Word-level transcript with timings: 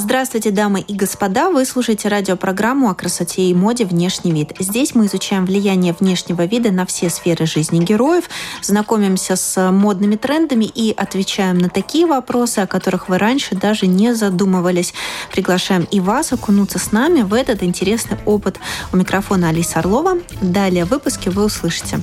Здравствуйте, 0.00 0.52
дамы 0.52 0.80
и 0.80 0.94
господа! 0.94 1.50
Вы 1.50 1.64
слушаете 1.64 2.06
радиопрограмму 2.06 2.88
о 2.88 2.94
красоте 2.94 3.42
и 3.42 3.54
моде 3.54 3.84
«Внешний 3.84 4.30
вид». 4.30 4.52
Здесь 4.60 4.94
мы 4.94 5.06
изучаем 5.06 5.44
влияние 5.44 5.92
внешнего 5.98 6.44
вида 6.44 6.70
на 6.70 6.86
все 6.86 7.10
сферы 7.10 7.46
жизни 7.46 7.84
героев, 7.84 8.30
знакомимся 8.62 9.34
с 9.34 9.72
модными 9.72 10.14
трендами 10.14 10.66
и 10.66 10.94
отвечаем 10.96 11.58
на 11.58 11.68
такие 11.68 12.06
вопросы, 12.06 12.60
о 12.60 12.68
которых 12.68 13.08
вы 13.08 13.18
раньше 13.18 13.56
даже 13.56 13.88
не 13.88 14.14
задумывались. 14.14 14.94
Приглашаем 15.32 15.84
и 15.90 15.98
вас 15.98 16.32
окунуться 16.32 16.78
с 16.78 16.92
нами 16.92 17.22
в 17.22 17.34
этот 17.34 17.64
интересный 17.64 18.18
опыт. 18.24 18.60
У 18.92 18.96
микрофона 18.96 19.48
Алиса 19.48 19.80
Орлова. 19.80 20.18
Далее 20.40 20.84
в 20.84 20.90
выпуске 20.90 21.30
вы 21.30 21.44
услышите. 21.44 21.98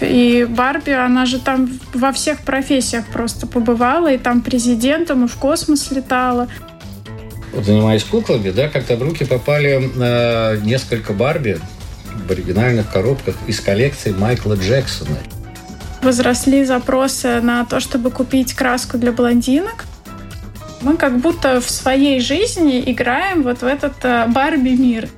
И 0.00 0.46
Барби, 0.48 0.90
она 0.90 1.26
же 1.26 1.38
там 1.38 1.68
во 1.94 2.10
всех 2.10 2.40
профессиях 2.40 3.04
просто 3.06 3.46
побывала, 3.46 4.12
и 4.12 4.18
там 4.18 4.42
президентом, 4.42 5.24
и 5.24 5.28
в 5.28 5.36
космос 5.36 5.90
летала 5.92 6.48
вот 7.52 7.64
занимаясь 7.64 8.04
куклами, 8.04 8.50
да, 8.50 8.68
как-то 8.68 8.96
в 8.96 9.02
руки 9.02 9.24
попали 9.24 9.80
э, 9.80 10.58
несколько 10.62 11.12
Барби 11.12 11.58
в 12.26 12.30
оригинальных 12.30 12.90
коробках 12.90 13.36
из 13.46 13.60
коллекции 13.60 14.12
Майкла 14.12 14.54
Джексона. 14.54 15.18
Возросли 16.02 16.64
запросы 16.64 17.40
на 17.40 17.64
то, 17.64 17.80
чтобы 17.80 18.10
купить 18.10 18.54
краску 18.54 18.98
для 18.98 19.12
блондинок. 19.12 19.84
Мы 20.80 20.96
как 20.96 21.18
будто 21.18 21.60
в 21.60 21.68
своей 21.68 22.20
жизни 22.20 22.82
играем 22.86 23.42
вот 23.42 23.62
в 23.62 23.64
этот 23.64 23.94
э, 24.04 24.26
Барби-мир. 24.28 25.08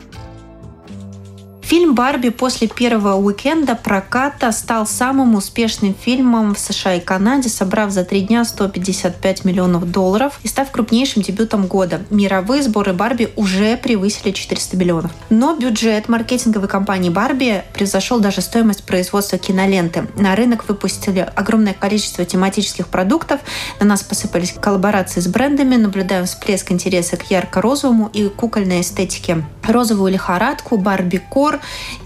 Фильм 1.70 1.94
«Барби» 1.94 2.30
после 2.30 2.66
первого 2.66 3.14
уикенда 3.14 3.76
проката 3.76 4.50
стал 4.50 4.88
самым 4.88 5.36
успешным 5.36 5.94
фильмом 5.94 6.56
в 6.56 6.58
США 6.58 6.96
и 6.96 7.00
Канаде, 7.00 7.48
собрав 7.48 7.92
за 7.92 8.02
три 8.02 8.22
дня 8.22 8.44
155 8.44 9.44
миллионов 9.44 9.88
долларов 9.88 10.40
и 10.42 10.48
став 10.48 10.68
крупнейшим 10.72 11.22
дебютом 11.22 11.68
года. 11.68 12.00
Мировые 12.10 12.64
сборы 12.64 12.92
«Барби» 12.92 13.28
уже 13.36 13.76
превысили 13.76 14.32
400 14.32 14.76
миллионов. 14.76 15.12
Но 15.30 15.54
бюджет 15.54 16.08
маркетинговой 16.08 16.66
компании 16.66 17.08
«Барби» 17.08 17.62
превзошел 17.72 18.18
даже 18.18 18.40
стоимость 18.40 18.82
производства 18.82 19.38
киноленты. 19.38 20.08
На 20.16 20.34
рынок 20.34 20.68
выпустили 20.68 21.20
огромное 21.36 21.74
количество 21.74 22.24
тематических 22.24 22.88
продуктов, 22.88 23.38
на 23.78 23.86
нас 23.86 24.02
посыпались 24.02 24.56
коллаборации 24.60 25.20
с 25.20 25.28
брендами, 25.28 25.76
наблюдаем 25.76 26.26
всплеск 26.26 26.72
интереса 26.72 27.16
к 27.16 27.30
ярко-розовому 27.30 28.10
и 28.12 28.28
кукольной 28.28 28.80
эстетике. 28.80 29.44
Розовую 29.68 30.10
лихорадку, 30.10 30.76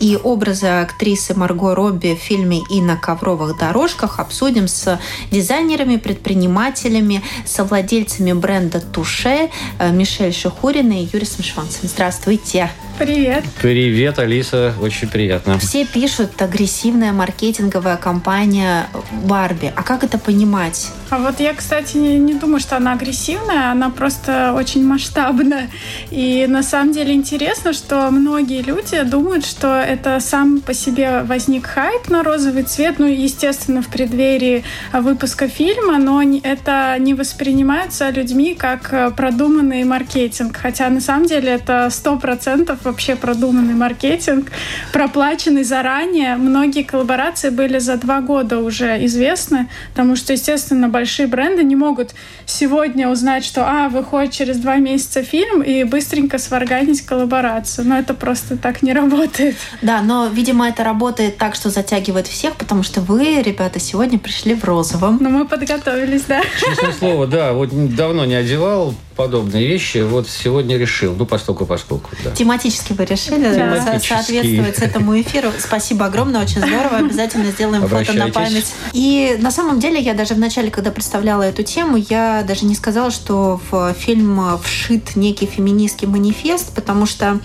И 0.00 0.18
образы 0.22 0.66
актрисы 0.66 1.34
Марго 1.34 1.74
Робби 1.74 2.14
в 2.14 2.18
фильме 2.18 2.60
«И 2.70 2.80
на 2.80 2.96
ковровых 2.96 3.58
дорожках» 3.58 4.18
обсудим 4.20 4.68
с 4.68 4.98
дизайнерами, 5.30 5.96
предпринимателями, 5.96 7.22
совладельцами 7.44 8.32
бренда 8.32 8.80
«Туше» 8.80 9.50
э, 9.78 9.92
Мишель 9.92 10.32
Шухуриной 10.32 11.04
и 11.04 11.10
Юрисом 11.12 11.44
Шванцем. 11.44 11.88
Здравствуйте! 11.88 12.70
Привет. 12.98 13.44
Привет, 13.60 14.20
Алиса. 14.20 14.72
Очень 14.80 15.08
приятно. 15.08 15.58
Все 15.58 15.84
пишут 15.84 16.40
агрессивная 16.40 17.12
маркетинговая 17.12 17.96
компания 17.96 18.86
Барби. 19.24 19.72
А 19.74 19.82
как 19.82 20.04
это 20.04 20.16
понимать? 20.16 20.92
А 21.10 21.18
вот 21.18 21.40
я, 21.40 21.54
кстати, 21.54 21.96
не, 21.96 22.18
не 22.18 22.34
думаю, 22.34 22.60
что 22.60 22.76
она 22.76 22.92
агрессивная, 22.92 23.72
она 23.72 23.90
просто 23.90 24.52
очень 24.56 24.86
масштабная. 24.86 25.70
И 26.10 26.46
на 26.48 26.62
самом 26.62 26.92
деле 26.92 27.14
интересно, 27.14 27.72
что 27.72 28.10
многие 28.10 28.62
люди 28.62 29.02
думают, 29.02 29.44
что 29.44 29.80
это 29.80 30.20
сам 30.20 30.60
по 30.60 30.72
себе 30.72 31.22
возник 31.24 31.66
хайп 31.66 32.08
на 32.08 32.22
розовый 32.22 32.62
цвет, 32.62 32.98
ну, 32.98 33.06
естественно, 33.06 33.82
в 33.82 33.88
преддверии 33.88 34.64
выпуска 34.92 35.48
фильма, 35.48 35.98
но 35.98 36.22
это 36.22 36.96
не 37.00 37.14
воспринимается 37.14 38.10
людьми 38.10 38.54
как 38.54 39.14
продуманный 39.16 39.82
маркетинг. 39.82 40.56
Хотя 40.56 40.88
на 40.90 41.00
самом 41.00 41.26
деле 41.26 41.50
это 41.50 41.90
сто 41.90 42.16
процентов 42.16 42.83
вообще 42.84 43.16
продуманный 43.16 43.74
маркетинг, 43.74 44.50
проплаченный 44.92 45.64
заранее. 45.64 46.36
Многие 46.36 46.82
коллаборации 46.82 47.50
были 47.50 47.78
за 47.78 47.96
два 47.96 48.20
года 48.20 48.58
уже 48.58 49.04
известны, 49.06 49.68
потому 49.90 50.16
что, 50.16 50.32
естественно, 50.32 50.88
большие 50.88 51.26
бренды 51.26 51.64
не 51.64 51.76
могут 51.76 52.14
сегодня 52.46 53.08
узнать, 53.08 53.44
что, 53.44 53.66
а, 53.66 53.88
выходит 53.88 54.32
через 54.32 54.58
два 54.58 54.76
месяца 54.76 55.22
фильм 55.22 55.62
и 55.62 55.84
быстренько 55.84 56.38
сварганить 56.38 57.02
коллаборацию. 57.02 57.86
Но 57.86 57.98
это 57.98 58.14
просто 58.14 58.56
так 58.56 58.82
не 58.82 58.92
работает. 58.92 59.56
Да, 59.82 60.02
но, 60.02 60.28
видимо, 60.28 60.68
это 60.68 60.84
работает 60.84 61.36
так, 61.38 61.54
что 61.54 61.70
затягивает 61.70 62.26
всех, 62.26 62.56
потому 62.56 62.82
что 62.82 63.00
вы, 63.00 63.42
ребята, 63.42 63.80
сегодня 63.80 64.18
пришли 64.18 64.54
в 64.54 64.64
розовом. 64.64 65.18
Но 65.20 65.30
мы 65.30 65.46
подготовились, 65.46 66.22
да. 66.22 66.42
Честное 66.60 66.92
слово, 66.92 67.26
да, 67.26 67.52
вот 67.52 67.70
давно 67.94 68.24
не 68.24 68.34
одевал 68.34 68.94
подобные 69.16 69.66
вещи. 69.66 69.98
Вот 69.98 70.28
сегодня 70.28 70.76
решил, 70.76 71.14
ну, 71.14 71.26
поскольку, 71.26 71.66
поскольку, 71.66 72.10
да. 72.24 72.32
Тематически 72.32 72.92
вы 72.92 73.04
решили 73.04 73.54
Тематически. 73.54 74.08
соответствовать 74.08 74.78
этому 74.78 75.20
эфиру. 75.20 75.50
Спасибо 75.58 76.06
огромное, 76.06 76.42
очень 76.42 76.58
здорово. 76.58 76.98
Обязательно 76.98 77.50
сделаем 77.50 77.86
фото 77.86 78.12
на 78.12 78.28
память. 78.28 78.74
И 78.92 79.36
на 79.40 79.50
самом 79.50 79.80
деле 79.80 80.00
я 80.00 80.14
даже 80.14 80.34
вначале, 80.34 80.70
когда 80.70 80.90
представляла 80.90 81.42
эту 81.42 81.62
тему, 81.62 81.96
я 81.96 82.44
даже 82.46 82.64
не 82.64 82.74
сказала, 82.74 83.10
что 83.10 83.60
в 83.70 83.94
фильм 83.94 84.58
вшит 84.62 85.16
некий 85.16 85.46
феминистский 85.46 86.08
манифест, 86.08 86.74
потому 86.74 87.06
что, 87.06 87.38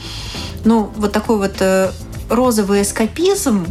ну, 0.64 0.92
вот 0.96 1.12
такой 1.12 1.38
вот 1.38 1.56
э, 1.60 1.92
розовый 2.30 2.82
эскапизм, 2.82 3.68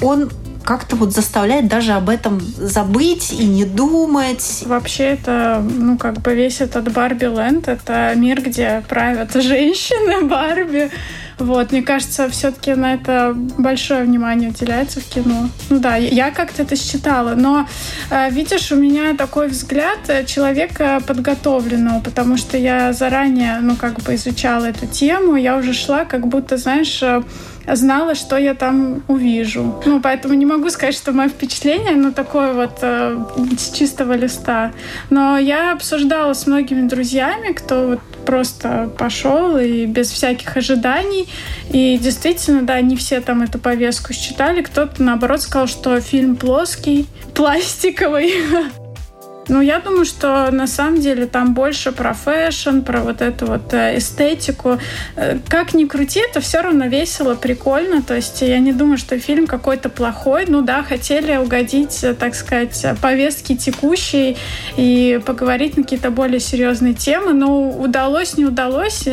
он 0.00 0.30
как-то 0.64 0.96
вот 0.96 1.12
заставляет 1.12 1.68
даже 1.68 1.92
об 1.92 2.08
этом 2.08 2.40
забыть 2.40 3.32
и 3.32 3.46
не 3.46 3.64
думать. 3.64 4.62
Вообще 4.66 5.04
это, 5.04 5.64
ну, 5.64 5.96
как 5.98 6.20
бы 6.20 6.34
весь 6.34 6.60
этот 6.60 6.92
Барби 6.92 7.26
Ленд, 7.26 7.68
это 7.68 8.12
мир, 8.16 8.40
где 8.42 8.82
правят 8.88 9.32
женщины 9.34 10.26
Барби. 10.26 10.90
Вот, 11.38 11.72
мне 11.72 11.82
кажется, 11.82 12.28
все-таки 12.28 12.74
на 12.74 12.94
это 12.94 13.34
большое 13.58 14.04
внимание 14.04 14.50
уделяется 14.50 15.00
в 15.00 15.04
кино. 15.04 15.48
Ну 15.70 15.78
да, 15.80 15.96
я 15.96 16.30
как-то 16.30 16.62
это 16.62 16.76
считала, 16.76 17.34
но 17.34 17.66
э, 18.10 18.30
видишь, 18.30 18.70
у 18.72 18.76
меня 18.76 19.14
такой 19.16 19.48
взгляд 19.48 19.98
человека 20.26 21.00
подготовленного, 21.06 22.00
потому 22.00 22.36
что 22.36 22.56
я 22.56 22.92
заранее, 22.92 23.58
ну, 23.60 23.76
как 23.76 24.00
бы 24.00 24.14
изучала 24.14 24.66
эту 24.66 24.86
тему, 24.86 25.36
я 25.36 25.56
уже 25.56 25.72
шла, 25.72 26.04
как 26.04 26.26
будто, 26.26 26.56
знаешь, 26.56 27.02
э, 27.02 27.22
знала, 27.72 28.14
что 28.14 28.36
я 28.36 28.54
там 28.54 29.02
увижу. 29.08 29.82
Ну, 29.86 30.00
поэтому 30.00 30.34
не 30.34 30.46
могу 30.46 30.70
сказать, 30.70 30.94
что 30.94 31.12
мое 31.12 31.28
впечатление, 31.28 31.96
ну, 31.96 32.12
такое 32.12 32.52
вот 32.52 32.78
э, 32.82 33.18
с 33.58 33.70
чистого 33.70 34.14
листа. 34.14 34.72
Но 35.10 35.38
я 35.38 35.72
обсуждала 35.72 36.34
с 36.34 36.46
многими 36.46 36.86
друзьями, 36.86 37.52
кто 37.52 37.86
вот 37.88 38.00
просто 38.24 38.90
пошел 38.98 39.56
и 39.56 39.86
без 39.86 40.10
всяких 40.10 40.56
ожиданий. 40.56 41.28
И 41.70 41.98
действительно, 41.98 42.62
да, 42.62 42.80
не 42.80 42.96
все 42.96 43.20
там 43.20 43.42
эту 43.42 43.58
повестку 43.58 44.12
считали. 44.12 44.62
Кто-то, 44.62 45.02
наоборот, 45.02 45.42
сказал, 45.42 45.66
что 45.66 46.00
фильм 46.00 46.36
плоский, 46.36 47.06
пластиковый. 47.34 48.32
Ну, 49.48 49.60
я 49.60 49.78
думаю, 49.78 50.06
что 50.06 50.50
на 50.50 50.66
самом 50.66 51.00
деле 51.00 51.26
там 51.26 51.52
больше 51.52 51.92
про 51.92 52.14
fashion, 52.14 52.80
про 52.80 53.00
вот 53.00 53.20
эту 53.20 53.46
вот 53.46 53.74
э, 53.74 53.98
эстетику. 53.98 54.78
Э, 55.16 55.38
как 55.48 55.74
ни 55.74 55.84
крути, 55.84 56.20
это 56.20 56.40
все 56.40 56.62
равно 56.62 56.86
весело, 56.86 57.34
прикольно. 57.34 58.02
То 58.02 58.14
есть 58.14 58.40
я 58.40 58.58
не 58.58 58.72
думаю, 58.72 58.96
что 58.96 59.18
фильм 59.18 59.46
какой-то 59.46 59.90
плохой. 59.90 60.46
Ну 60.48 60.62
да, 60.62 60.82
хотели 60.82 61.36
угодить, 61.36 62.02
э, 62.02 62.14
так 62.14 62.34
сказать, 62.34 62.86
повестки 63.02 63.54
текущей 63.54 64.38
и 64.78 65.20
поговорить 65.26 65.76
на 65.76 65.82
какие-то 65.82 66.10
более 66.10 66.40
серьезные 66.40 66.94
темы. 66.94 67.34
Но 67.34 67.68
удалось, 67.70 68.38
не 68.38 68.46
удалось, 68.46 69.06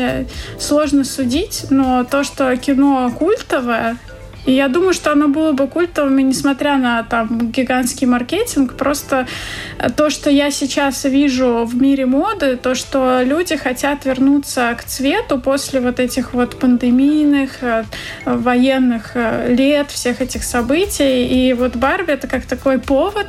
сложно 0.58 1.04
судить. 1.04 1.66
Но 1.70 2.06
то, 2.06 2.24
что 2.24 2.56
кино 2.56 3.12
культовое, 3.18 3.98
И 4.46 4.54
я 4.54 4.68
думаю, 4.68 4.94
что 4.94 5.12
оно 5.12 5.28
было 5.28 5.52
бы 5.52 5.68
культовым, 5.68 6.18
несмотря 6.18 6.78
на 6.78 7.04
там 7.04 7.52
гигантский 7.52 8.08
маркетинг, 8.08 8.76
просто 8.76 9.28
то, 9.96 10.10
что 10.10 10.30
я 10.30 10.52
сейчас 10.52 11.04
вижу 11.04 11.66
в 11.66 11.80
мире 11.80 12.06
моды, 12.06 12.58
то, 12.58 12.74
что 12.74 13.22
люди 13.24 13.56
хотят 13.56 14.06
вернуться 14.06 14.76
к 14.80 14.84
цвету 14.84 15.40
после 15.40 15.80
вот 15.80 16.00
этих 16.00 16.34
вот 16.34 16.60
пандемийных, 16.60 17.62
э, 17.62 17.84
военных 18.26 19.12
э, 19.16 19.54
лет, 19.54 19.92
всех 19.92 20.22
этих 20.22 20.44
событий. 20.44 21.28
И 21.28 21.54
вот 21.54 21.76
Барби— 21.76 22.12
это 22.14 22.28
как 22.28 22.46
такой 22.46 22.80
повод 22.80 23.28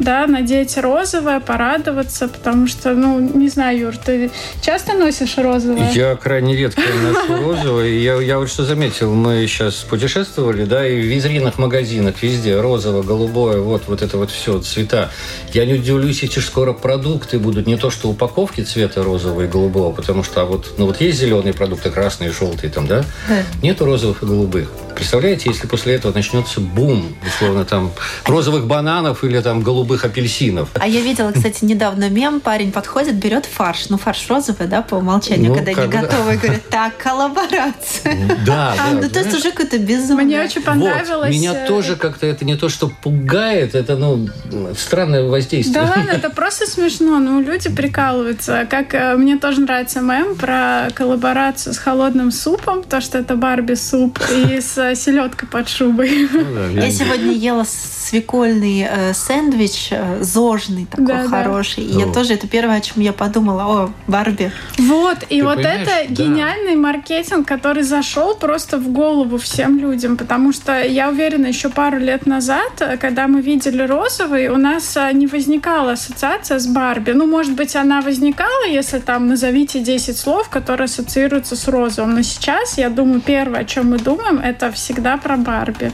да, 0.00 0.26
надеть 0.26 0.78
розовое, 0.78 1.40
порадоваться, 1.40 2.26
потому 2.26 2.66
что, 2.66 2.94
ну, 2.94 3.20
не 3.20 3.48
знаю, 3.48 3.78
Юр, 3.78 3.96
ты 3.96 4.30
часто 4.62 4.94
носишь 4.94 5.36
розовое? 5.36 5.90
Я 5.92 6.16
крайне 6.16 6.56
редко 6.56 6.80
ношу 7.02 7.42
розовое. 7.42 7.88
Я, 7.88 8.14
я 8.20 8.38
вот 8.38 8.50
что 8.50 8.64
заметил, 8.64 9.14
мы 9.14 9.46
сейчас 9.46 9.76
путешествовали, 9.76 10.49
да, 10.52 10.86
и 10.86 11.00
в 11.00 11.04
витринах 11.04 11.58
магазинах 11.58 12.22
везде 12.22 12.60
розовое, 12.60 13.02
голубое, 13.02 13.60
вот, 13.60 13.82
вот 13.86 14.02
это 14.02 14.18
вот 14.18 14.30
все, 14.30 14.60
цвета. 14.60 15.10
Я 15.52 15.66
не 15.66 15.74
удивлюсь, 15.74 16.22
если 16.22 16.40
скоро 16.40 16.72
продукты 16.72 17.38
будут 17.38 17.66
не 17.66 17.76
то, 17.76 17.90
что 17.90 18.08
упаковки 18.08 18.62
цвета 18.62 19.02
розового 19.02 19.42
и 19.42 19.46
голубого, 19.46 19.92
потому 19.92 20.22
что 20.22 20.42
а 20.42 20.44
вот, 20.44 20.74
ну 20.78 20.86
вот 20.86 21.00
есть 21.00 21.18
зеленые 21.18 21.54
продукты, 21.54 21.90
красные, 21.90 22.30
желтые 22.30 22.70
там, 22.70 22.86
да? 22.86 23.04
да. 23.28 23.42
Нету 23.62 23.84
розовых 23.84 24.22
и 24.22 24.26
голубых. 24.26 24.70
Представляете, 25.00 25.48
если 25.48 25.66
после 25.66 25.94
этого 25.94 26.12
начнется 26.12 26.60
бум, 26.60 27.16
условно, 27.26 27.64
там, 27.64 27.90
розовых 28.26 28.66
бананов 28.66 29.24
или 29.24 29.40
там 29.40 29.62
голубых 29.62 30.04
апельсинов. 30.04 30.68
А 30.74 30.86
я 30.86 31.00
видела, 31.00 31.32
кстати, 31.32 31.64
недавно 31.64 32.10
мем, 32.10 32.38
парень 32.38 32.70
подходит, 32.70 33.14
берет 33.14 33.46
фарш, 33.46 33.88
ну, 33.88 33.96
фарш 33.96 34.28
розовый, 34.28 34.66
да, 34.66 34.82
по 34.82 34.96
умолчанию, 34.96 35.48
ну, 35.48 35.54
когда 35.54 35.72
не 35.72 35.88
готовый, 35.88 36.36
говорит, 36.36 36.68
так, 36.68 36.98
коллаборация. 36.98 38.14
Да, 38.44 38.74
а, 38.78 38.92
да. 38.92 39.00
Ну, 39.00 39.08
то 39.08 39.20
есть 39.20 39.34
уже 39.34 39.52
какое-то 39.52 39.78
безумие. 39.78 40.26
Мне 40.26 40.42
очень 40.42 40.60
понравилось. 40.60 41.30
Меня 41.34 41.64
э, 41.64 41.66
тоже 41.66 41.96
как-то 41.96 42.26
это 42.26 42.44
не 42.44 42.56
то, 42.56 42.68
что 42.68 42.88
пугает, 42.88 43.74
это, 43.74 43.96
ну, 43.96 44.28
странное 44.76 45.24
воздействие. 45.24 45.82
Да 45.82 45.94
ладно, 45.96 46.10
это 46.14 46.28
просто 46.28 46.66
смешно, 46.66 47.18
ну, 47.20 47.40
люди 47.40 47.70
прикалываются. 47.70 48.66
Как 48.68 48.92
э, 48.92 49.16
мне 49.16 49.38
тоже 49.38 49.62
нравится 49.62 50.02
мем 50.02 50.36
про 50.36 50.90
коллаборацию 50.94 51.72
с 51.72 51.78
холодным 51.78 52.30
супом, 52.32 52.82
то, 52.82 53.00
что 53.00 53.16
это 53.16 53.34
Барби 53.34 53.72
суп, 53.72 54.18
и 54.30 54.60
с 54.60 54.89
селедка 54.94 55.46
под 55.46 55.68
шубой. 55.68 56.28
Ну, 56.32 56.54
да, 56.54 56.66
я 56.84 56.90
сегодня 56.90 57.32
ела 57.32 57.64
свекольный 57.64 58.86
э, 58.88 59.14
сэндвич, 59.14 59.88
э, 59.92 60.22
зожный 60.22 60.86
такой 60.86 61.06
да, 61.06 61.28
хороший. 61.28 61.84
Да. 61.86 61.90
И 61.90 62.06
я 62.06 62.12
тоже, 62.12 62.34
это 62.34 62.48
первое, 62.48 62.76
о 62.76 62.80
чем 62.80 63.02
я 63.02 63.12
подумала, 63.12 63.64
о, 63.64 63.92
Барби. 64.06 64.52
Вот, 64.78 65.18
и 65.28 65.40
Ты 65.40 65.44
вот 65.44 65.58
это 65.58 66.06
да. 66.08 66.14
гениальный 66.14 66.76
маркетинг, 66.76 67.46
который 67.46 67.82
зашел 67.82 68.34
просто 68.34 68.78
в 68.78 68.88
голову 68.88 69.38
всем 69.38 69.78
людям, 69.78 70.16
потому 70.16 70.52
что 70.52 70.82
я 70.82 71.08
уверена, 71.08 71.46
еще 71.46 71.68
пару 71.68 71.98
лет 71.98 72.26
назад, 72.26 72.98
когда 73.00 73.28
мы 73.28 73.40
видели 73.40 73.82
розовый, 73.82 74.48
у 74.48 74.56
нас 74.56 74.96
э, 74.96 75.10
не 75.12 75.26
возникала 75.26 75.92
ассоциация 75.92 76.58
с 76.58 76.66
Барби. 76.66 77.12
Ну, 77.12 77.26
может 77.26 77.54
быть, 77.54 77.76
она 77.76 78.00
возникала, 78.00 78.66
если 78.66 78.98
там 78.98 79.28
назовите 79.28 79.80
10 79.80 80.16
слов, 80.16 80.48
которые 80.48 80.86
ассоциируются 80.86 81.56
с 81.56 81.68
розовым. 81.68 82.14
Но 82.14 82.22
сейчас, 82.22 82.78
я 82.78 82.90
думаю, 82.90 83.20
первое, 83.20 83.60
о 83.60 83.64
чем 83.64 83.90
мы 83.90 83.98
думаем, 83.98 84.38
это 84.38 84.70
всегда 84.80 85.16
про 85.16 85.36
Барби. 85.36 85.92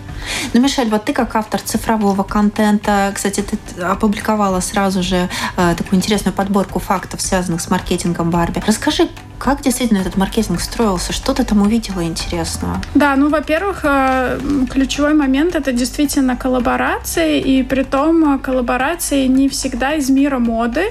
Ну, 0.55 0.61
Мишель, 0.61 0.89
вот 0.89 1.05
ты 1.05 1.13
как 1.13 1.35
автор 1.35 1.61
цифрового 1.61 2.23
контента, 2.23 3.11
кстати, 3.15 3.43
ты 3.43 3.83
опубликовала 3.83 4.61
сразу 4.61 5.03
же 5.03 5.29
э, 5.57 5.75
такую 5.77 5.99
интересную 5.99 6.35
подборку 6.35 6.79
фактов, 6.79 7.21
связанных 7.21 7.61
с 7.61 7.69
маркетингом 7.69 8.31
Барби. 8.31 8.63
Расскажи, 8.67 9.09
как 9.39 9.63
действительно 9.63 9.99
этот 9.99 10.17
маркетинг 10.17 10.61
строился? 10.61 11.13
Что 11.13 11.35
ты 11.35 11.45
там 11.45 11.63
увидела 11.63 12.03
интересного? 12.03 12.81
Да, 12.95 13.17
ну, 13.17 13.29
во-первых, 13.29 13.81
э, 13.85 14.39
ключевой 14.71 15.15
момент— 15.15 15.55
это 15.57 15.73
действительно 15.73 16.37
коллаборации, 16.37 17.41
и 17.41 17.63
при 17.63 17.83
том 17.83 18.35
э, 18.35 18.39
коллаборации 18.39 19.27
не 19.27 19.49
всегда 19.49 19.95
из 19.95 20.11
мира 20.11 20.39
моды. 20.39 20.87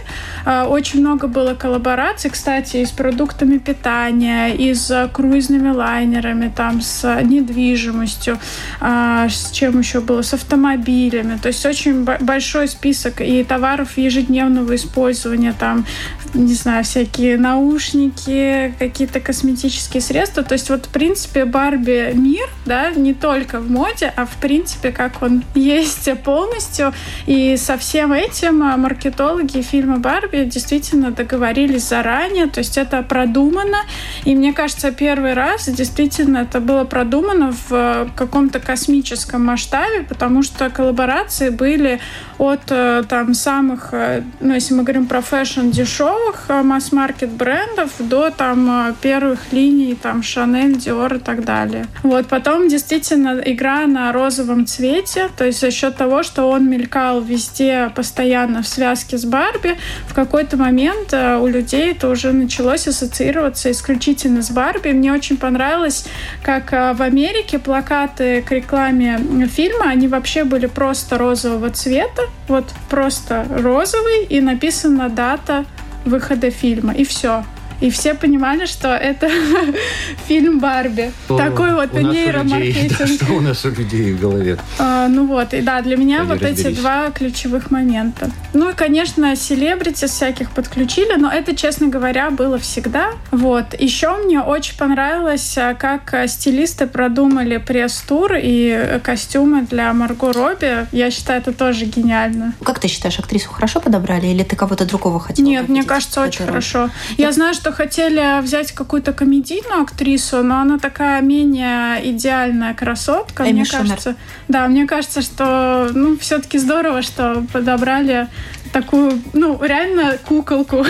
Э, 0.45 0.63
очень 0.63 1.01
много 1.01 1.27
было 1.27 1.56
коллабораций, 1.56 2.30
кстати, 2.30 2.77
и 2.77 2.86
с 2.86 2.92
продуктами 2.92 3.57
питания, 3.57 4.50
и 4.53 4.74
с 4.74 5.09
круизными 5.13 5.69
лайнерами, 5.69 6.51
там, 6.56 6.81
с 6.81 7.21
недвижимостью, 7.24 8.38
с 8.81 9.51
чем 9.51 9.80
еще 9.80 10.01
было, 10.01 10.21
с 10.21 10.33
автомобилями. 10.33 11.38
То 11.41 11.48
есть 11.48 11.65
очень 11.65 12.03
большой 12.03 12.68
список 12.68 13.21
и 13.21 13.44
товаров 13.44 13.98
ежедневного 13.98 14.75
использования, 14.75 15.53
там, 15.57 15.86
не 16.35 16.53
знаю, 16.53 16.83
всякие 16.83 17.37
наушники, 17.37 18.73
какие-то 18.77 19.19
косметические 19.19 20.01
средства. 20.01 20.43
То 20.43 20.53
есть 20.53 20.69
вот, 20.69 20.85
в 20.85 20.89
принципе, 20.89 21.45
Барби 21.45 22.11
мир, 22.13 22.47
да, 22.65 22.91
не 22.91 23.13
только 23.13 23.59
в 23.59 23.71
моде, 23.71 24.13
а 24.15 24.25
в 24.25 24.35
принципе, 24.37 24.91
как 24.91 25.21
он 25.21 25.43
есть 25.55 26.09
полностью. 26.23 26.93
И 27.25 27.57
со 27.57 27.77
всем 27.77 28.13
этим 28.13 28.63
а, 28.63 28.77
маркетологи 28.77 29.61
фильма 29.61 29.97
Барби 29.97 30.43
действительно 30.45 31.11
договорились 31.11 31.87
заранее. 31.87 32.47
То 32.47 32.59
есть 32.59 32.77
это 32.77 33.01
продумано. 33.01 33.77
И 34.25 34.35
мне 34.35 34.53
кажется, 34.53 34.91
первый 34.91 35.33
раз 35.33 35.67
действительно 35.67 36.39
это 36.39 36.59
было 36.59 36.83
продумано 36.83 37.55
в 37.69 38.09
каком-то 38.15 38.59
космическом 38.59 39.45
масштабе, 39.45 40.03
потому 40.03 40.43
что 40.43 40.69
коллаборации 40.69 41.49
были 41.49 41.99
от 42.37 42.61
э, 42.69 43.03
там 43.07 43.33
самых, 43.33 43.89
э, 43.93 44.23
ну, 44.39 44.53
если 44.53 44.73
мы 44.73 44.83
говорим 44.83 45.07
про 45.07 45.21
fashion 45.21 45.69
дешевых 45.69 46.45
э, 46.49 46.61
масс-маркет 46.61 47.31
брендов 47.31 47.91
до 47.99 48.29
там 48.29 48.95
первых 49.01 49.51
линий, 49.51 49.95
там 49.95 50.21
Шанель, 50.21 50.77
Диор 50.77 51.15
и 51.15 51.19
так 51.19 51.45
далее. 51.45 51.85
Вот, 52.03 52.27
потом 52.27 52.67
действительно 52.67 53.41
игра 53.45 53.87
на 53.87 54.11
розовом 54.11 54.65
цвете, 54.65 55.29
то 55.37 55.45
есть 55.45 55.61
за 55.61 55.71
счет 55.71 55.95
того, 55.95 56.23
что 56.23 56.49
он 56.49 56.69
мелькал 56.69 57.21
везде 57.21 57.91
постоянно 57.95 58.61
в 58.61 58.67
связке 58.67 59.17
с 59.17 59.25
Барби, 59.25 59.77
в 60.07 60.13
какой-то 60.13 60.57
момент 60.57 61.13
у 61.13 61.47
людей 61.47 61.91
это 61.91 62.09
уже 62.09 62.31
началось 62.31 62.88
ассоциироваться 62.88 63.71
исключительно 63.71 64.41
с 64.41 64.51
Барби. 64.51 64.89
Мне 64.89 65.13
очень 65.13 65.38
понравилось, 65.38 66.05
как 66.43 66.71
в 66.71 67.01
Америке 67.01 67.59
плакаты 67.59 68.41
к 68.41 68.51
рекламе 68.51 69.19
фильма, 69.47 69.85
они 69.89 70.07
вообще 70.07 70.43
были 70.43 70.65
просто 70.65 71.17
розового 71.17 71.69
цвета, 71.69 72.25
вот 72.48 72.66
просто 72.89 73.45
розовый, 73.50 74.25
и 74.25 74.42
написана 74.42 75.10
дата 75.10 75.66
выхода 76.06 76.51
фильма, 76.51 76.94
и 76.94 77.04
все. 77.04 77.44
И 77.81 77.89
все 77.89 78.13
понимали, 78.13 78.66
что 78.66 78.88
это 78.95 79.30
фильм 80.27 80.60
Барби. 80.60 81.12
Что 81.25 81.38
Такой 81.38 81.74
вот 81.74 81.94
нейромаркетинг. 81.94 82.98
Да, 82.98 83.07
что 83.07 83.33
у 83.33 83.42
нас 83.42 83.66
у 83.66 83.69
людей 83.69 84.13
в 84.13 84.22
голове? 84.22 84.57
А, 84.80 85.07
ну 85.07 85.25
вот, 85.27 85.54
и 85.54 85.62
да, 85.62 85.81
для 85.81 85.98
меня 85.98 86.19
Пойди 86.19 86.31
вот 86.31 86.42
разберись. 86.42 86.66
эти 86.66 86.80
два 86.80 87.12
ключевых 87.12 87.72
момента. 87.72 88.31
Ну 88.55 88.69
и, 88.69 88.73
конечно, 88.73 89.35
селебрити 89.35 90.05
всяких 90.05 90.49
подключили, 90.51 91.15
но 91.17 91.29
это, 91.29 91.53
честно 91.55 91.87
говоря, 91.87 92.29
было 92.29 92.57
всегда. 92.57 93.09
Вот. 93.31 93.65
Еще 93.77 94.15
мне 94.15 94.39
очень 94.39 94.77
понравилось, 94.77 95.57
а, 95.57 95.73
как 95.73 96.15
стилисты 96.27 96.87
продумали 96.87 97.57
пресс-тур 97.57 98.31
и 98.41 98.99
костюмы 99.03 99.63
для 99.63 99.91
Марго 99.93 100.31
Робби. 100.31 100.87
Я 100.93 101.11
считаю, 101.11 101.41
это 101.41 101.51
тоже 101.51 101.83
гениально. 101.83 102.53
Как 102.63 102.79
ты 102.79 102.87
считаешь, 102.87 103.19
актрису 103.19 103.49
хорошо 103.49 103.81
подобрали 103.81 104.27
или 104.27 104.43
ты 104.43 104.55
кого-то 104.55 104.85
другого 104.85 105.19
хотела 105.19 105.45
Нет, 105.45 105.67
мне 105.67 105.83
кажется, 105.83 106.21
очень 106.21 106.45
хорошо. 106.45 106.89
Я 107.17 107.33
знаю, 107.33 107.53
что 107.53 107.73
хотели 107.73 108.41
взять 108.41 108.71
какую-то 108.71 109.11
комедийную 109.11 109.81
актрису, 109.81 110.43
но 110.43 110.61
она 110.61 110.79
такая 110.79 111.21
менее 111.21 111.99
идеальная 112.09 112.73
красотка. 112.73 113.43
Эми 113.43 113.51
мне 113.51 113.65
Шумер. 113.65 113.81
кажется, 113.81 114.15
да, 114.47 114.65
мне 114.69 114.88
кажется, 114.88 115.21
что 115.21 115.89
ну 115.93 116.17
все-таки 116.17 116.57
здорово, 116.57 117.01
что 117.01 117.43
подобрали 117.51 118.29
такую, 118.71 119.21
ну 119.33 119.61
реально 119.63 120.17
куколку. 120.25 120.85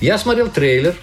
Я 0.00 0.18
смотрел 0.18 0.48
трейлер 0.48 0.94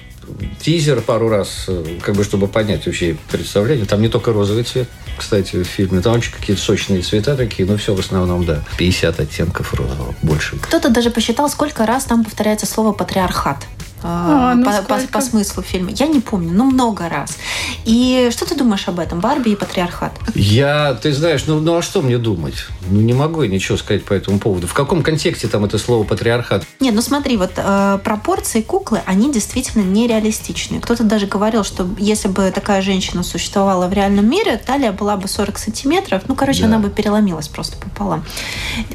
тизер 0.60 1.02
пару 1.02 1.30
раз, 1.30 1.68
как 2.02 2.16
бы 2.16 2.24
чтобы 2.24 2.48
понять 2.48 2.86
вообще 2.86 3.18
представление. 3.30 3.86
Там 3.86 4.02
не 4.02 4.10
только 4.10 4.32
розовый 4.32 4.64
цвет, 4.64 4.88
кстати, 5.18 5.58
в 5.58 5.66
фильме. 5.66 6.02
Там 6.02 6.14
очень 6.16 6.32
какие-то 6.32 6.62
сочные 6.62 7.02
цвета 7.02 7.36
такие, 7.36 7.68
но 7.68 7.78
все 7.78 7.94
в 7.94 8.00
основном, 8.00 8.46
да. 8.46 8.64
50 8.78 9.20
оттенков 9.20 9.74
розового, 9.74 10.16
больше. 10.22 10.58
Кто-то 10.58 10.90
даже 10.90 11.10
посчитал, 11.10 11.50
сколько 11.50 11.86
раз 11.86 12.06
там 12.06 12.24
повторяется 12.24 12.66
слово 12.66 12.94
«патриархат». 12.94 13.66
А, 14.04 14.52
а, 14.52 14.56
ну 14.56 14.66
по, 14.66 14.82
по, 14.82 15.08
по 15.12 15.22
смыслу 15.22 15.64
фильма. 15.64 15.92
Я 15.92 16.08
не 16.08 16.20
помню, 16.20 16.52
но 16.54 16.66
много 16.66 17.10
раз. 17.10 17.38
И 17.86 18.30
что 18.32 18.46
ты 18.46 18.56
думаешь 18.56 18.88
об 18.88 19.00
этом, 19.00 19.20
Барби 19.20 19.52
и 19.52 19.56
патриархат? 19.56 20.14
Я, 20.36 20.94
ты 20.94 21.14
знаешь, 21.14 21.46
ну, 21.48 21.60
ну 21.60 21.78
а 21.78 21.82
что 21.82 22.02
мне 22.02 22.18
думать? 22.18 22.56
Ну 22.90 23.02
не 23.02 23.14
могу 23.14 23.44
я 23.44 23.50
ничего 23.50 23.78
сказать 23.78 24.04
по 24.04 24.14
этому 24.14 24.40
поводу. 24.40 24.68
В 24.68 24.74
каком 24.74 25.04
контексте 25.04 25.48
там 25.48 25.66
это 25.66 25.78
слово 25.78 26.04
патриархат? 26.04 26.66
Не, 26.80 26.92
ну 26.92 27.02
смотри, 27.02 27.38
вот 27.38 27.52
э, 27.56 28.00
пропорции 28.04 28.62
куклы, 28.62 29.02
они 29.06 29.32
действительно 29.32 29.84
нереалистичны 29.84 30.44
реалистичные. 30.44 30.82
Кто-то 30.82 31.04
даже 31.04 31.28
говорил, 31.28 31.64
что 31.64 31.88
если 31.98 32.28
бы 32.28 32.52
такая 32.52 32.82
женщина 32.82 33.24
существовала 33.24 33.88
в 33.88 33.94
реальном 33.94 34.30
мире, 34.30 34.58
талия 34.58 34.92
была 34.92 35.18
бы 35.18 35.28
40 35.28 35.58
сантиметров. 35.58 36.24
Ну, 36.28 36.36
короче, 36.36 36.62
да. 36.62 36.68
она 36.68 36.80
бы 36.80 36.90
переломилась 36.90 37.48
просто 37.48 37.78
пополам. 37.78 38.24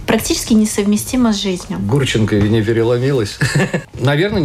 Практически 0.06 0.52
несовместимо 0.54 1.32
с 1.32 1.36
жизнью. 1.36 1.78
Гурченко 1.80 2.36
не 2.36 2.62
переломилась. 2.62 3.38
Наверное, 3.94 4.40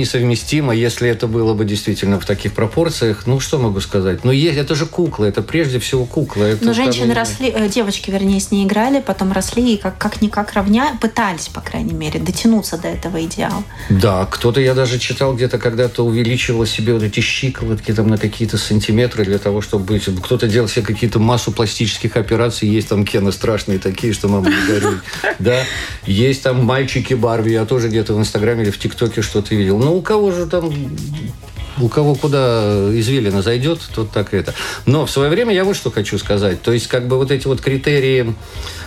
несовместимо, 0.54 0.74
если 0.74 1.10
это 1.10 1.28
было 1.28 1.54
бы 1.54 1.66
действительно 1.66 2.20
в 2.20 2.26
таких 2.26 2.54
пропорциях. 2.54 3.26
Ну, 3.26 3.40
что 3.40 3.60
могу 3.60 3.80
сказать? 3.82 4.24
Ну, 4.24 4.32
это 4.32 4.76
же 4.76 4.86
кукла, 4.86 5.26
это 5.26 5.42
прежде 5.42 5.80
всего 5.80 6.06
кукла. 6.06 6.44
Это 6.44 6.66
Но 6.66 6.74
женщины 6.74 7.14
росли, 7.14 7.50
э, 7.50 7.70
девочки, 7.70 8.12
вернее, 8.12 8.40
с 8.40 8.52
ней 8.52 8.66
играли, 8.66 9.02
потом 9.02 9.32
росли 9.32 9.76
и 9.76 9.78
как, 9.78 9.98
как-никак 9.98 10.54
равня, 10.54 10.98
пытались, 11.02 11.48
по 11.48 11.62
крайней 11.62 11.94
мере, 11.94 12.20
дотянуться 12.20 12.78
до 12.78 12.88
этого 12.88 13.24
идеала. 13.24 13.64
Да, 13.90 14.26
кто-то, 14.30 14.62
я 14.62 14.74
даже 14.74 15.00
читал 15.00 15.36
где-то 15.36 15.58
когда-то 15.58 16.06
увеличивал 16.06 16.66
себе 16.66 16.94
вот 16.94 17.04
эти 17.04 17.20
щиколотки 17.20 17.94
там 17.94 18.08
на 18.08 18.18
какие-то 18.18 18.58
сантиметры 18.58 19.26
для 19.26 19.38
того, 19.38 19.62
чтобы 19.62 19.86
быть... 19.86 20.04
Кто-то 20.04 20.48
делал 20.48 20.68
себе 20.68 20.86
какие-то 20.86 21.20
массу 21.20 21.52
пластических 21.52 22.18
операций, 22.18 22.68
есть 22.68 22.90
там 22.90 23.06
кены 23.06 23.32
страшные 23.32 23.80
такие, 23.80 24.14
что 24.14 24.28
мама 24.28 24.50
не 24.50 24.68
горюй. 24.68 24.98
Да, 25.40 25.64
есть 26.06 26.44
там 26.44 26.64
мальчики 26.64 27.14
Барби, 27.14 27.52
я 27.52 27.66
тоже 27.66 27.88
где-то 27.88 28.14
в 28.14 28.20
Инстаграме 28.20 28.64
или 28.64 28.72
в 28.72 28.78
ТикТоке 28.78 29.22
что-то 29.22 29.56
видел. 29.56 29.80
Ну, 29.80 29.98
у 29.98 30.02
кого 30.02 30.32
же 30.32 30.43
там 30.48 30.72
у 31.80 31.90
кого 31.90 32.16
куда 32.16 32.90
извилина 32.92 33.42
зайдет, 33.42 33.80
тот 33.96 34.12
так 34.12 34.34
и 34.34 34.38
это. 34.38 34.54
Но 34.86 35.06
в 35.06 35.12
свое 35.12 35.30
время 35.30 35.54
я 35.54 35.64
вот 35.64 35.76
что 35.76 35.92
хочу 35.92 36.18
сказать. 36.18 36.62
То 36.62 36.72
есть, 36.72 36.88
как 36.88 37.08
бы 37.08 37.18
вот 37.18 37.32
эти 37.32 37.48
вот 37.48 37.62
критерии 37.62 38.36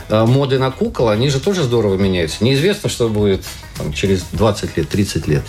э, 0.09 0.25
моды 0.25 0.59
на 0.59 0.71
кукол, 0.71 1.09
они 1.09 1.29
же 1.29 1.41
тоже 1.41 1.63
здорово 1.63 1.97
меняются. 1.97 2.45
Неизвестно, 2.45 2.89
что 2.89 3.09
будет 3.09 3.45
там, 3.79 3.93
через 3.93 4.25
20 4.33 4.77
лет, 4.77 4.89
30 4.89 5.29
лет. 5.29 5.43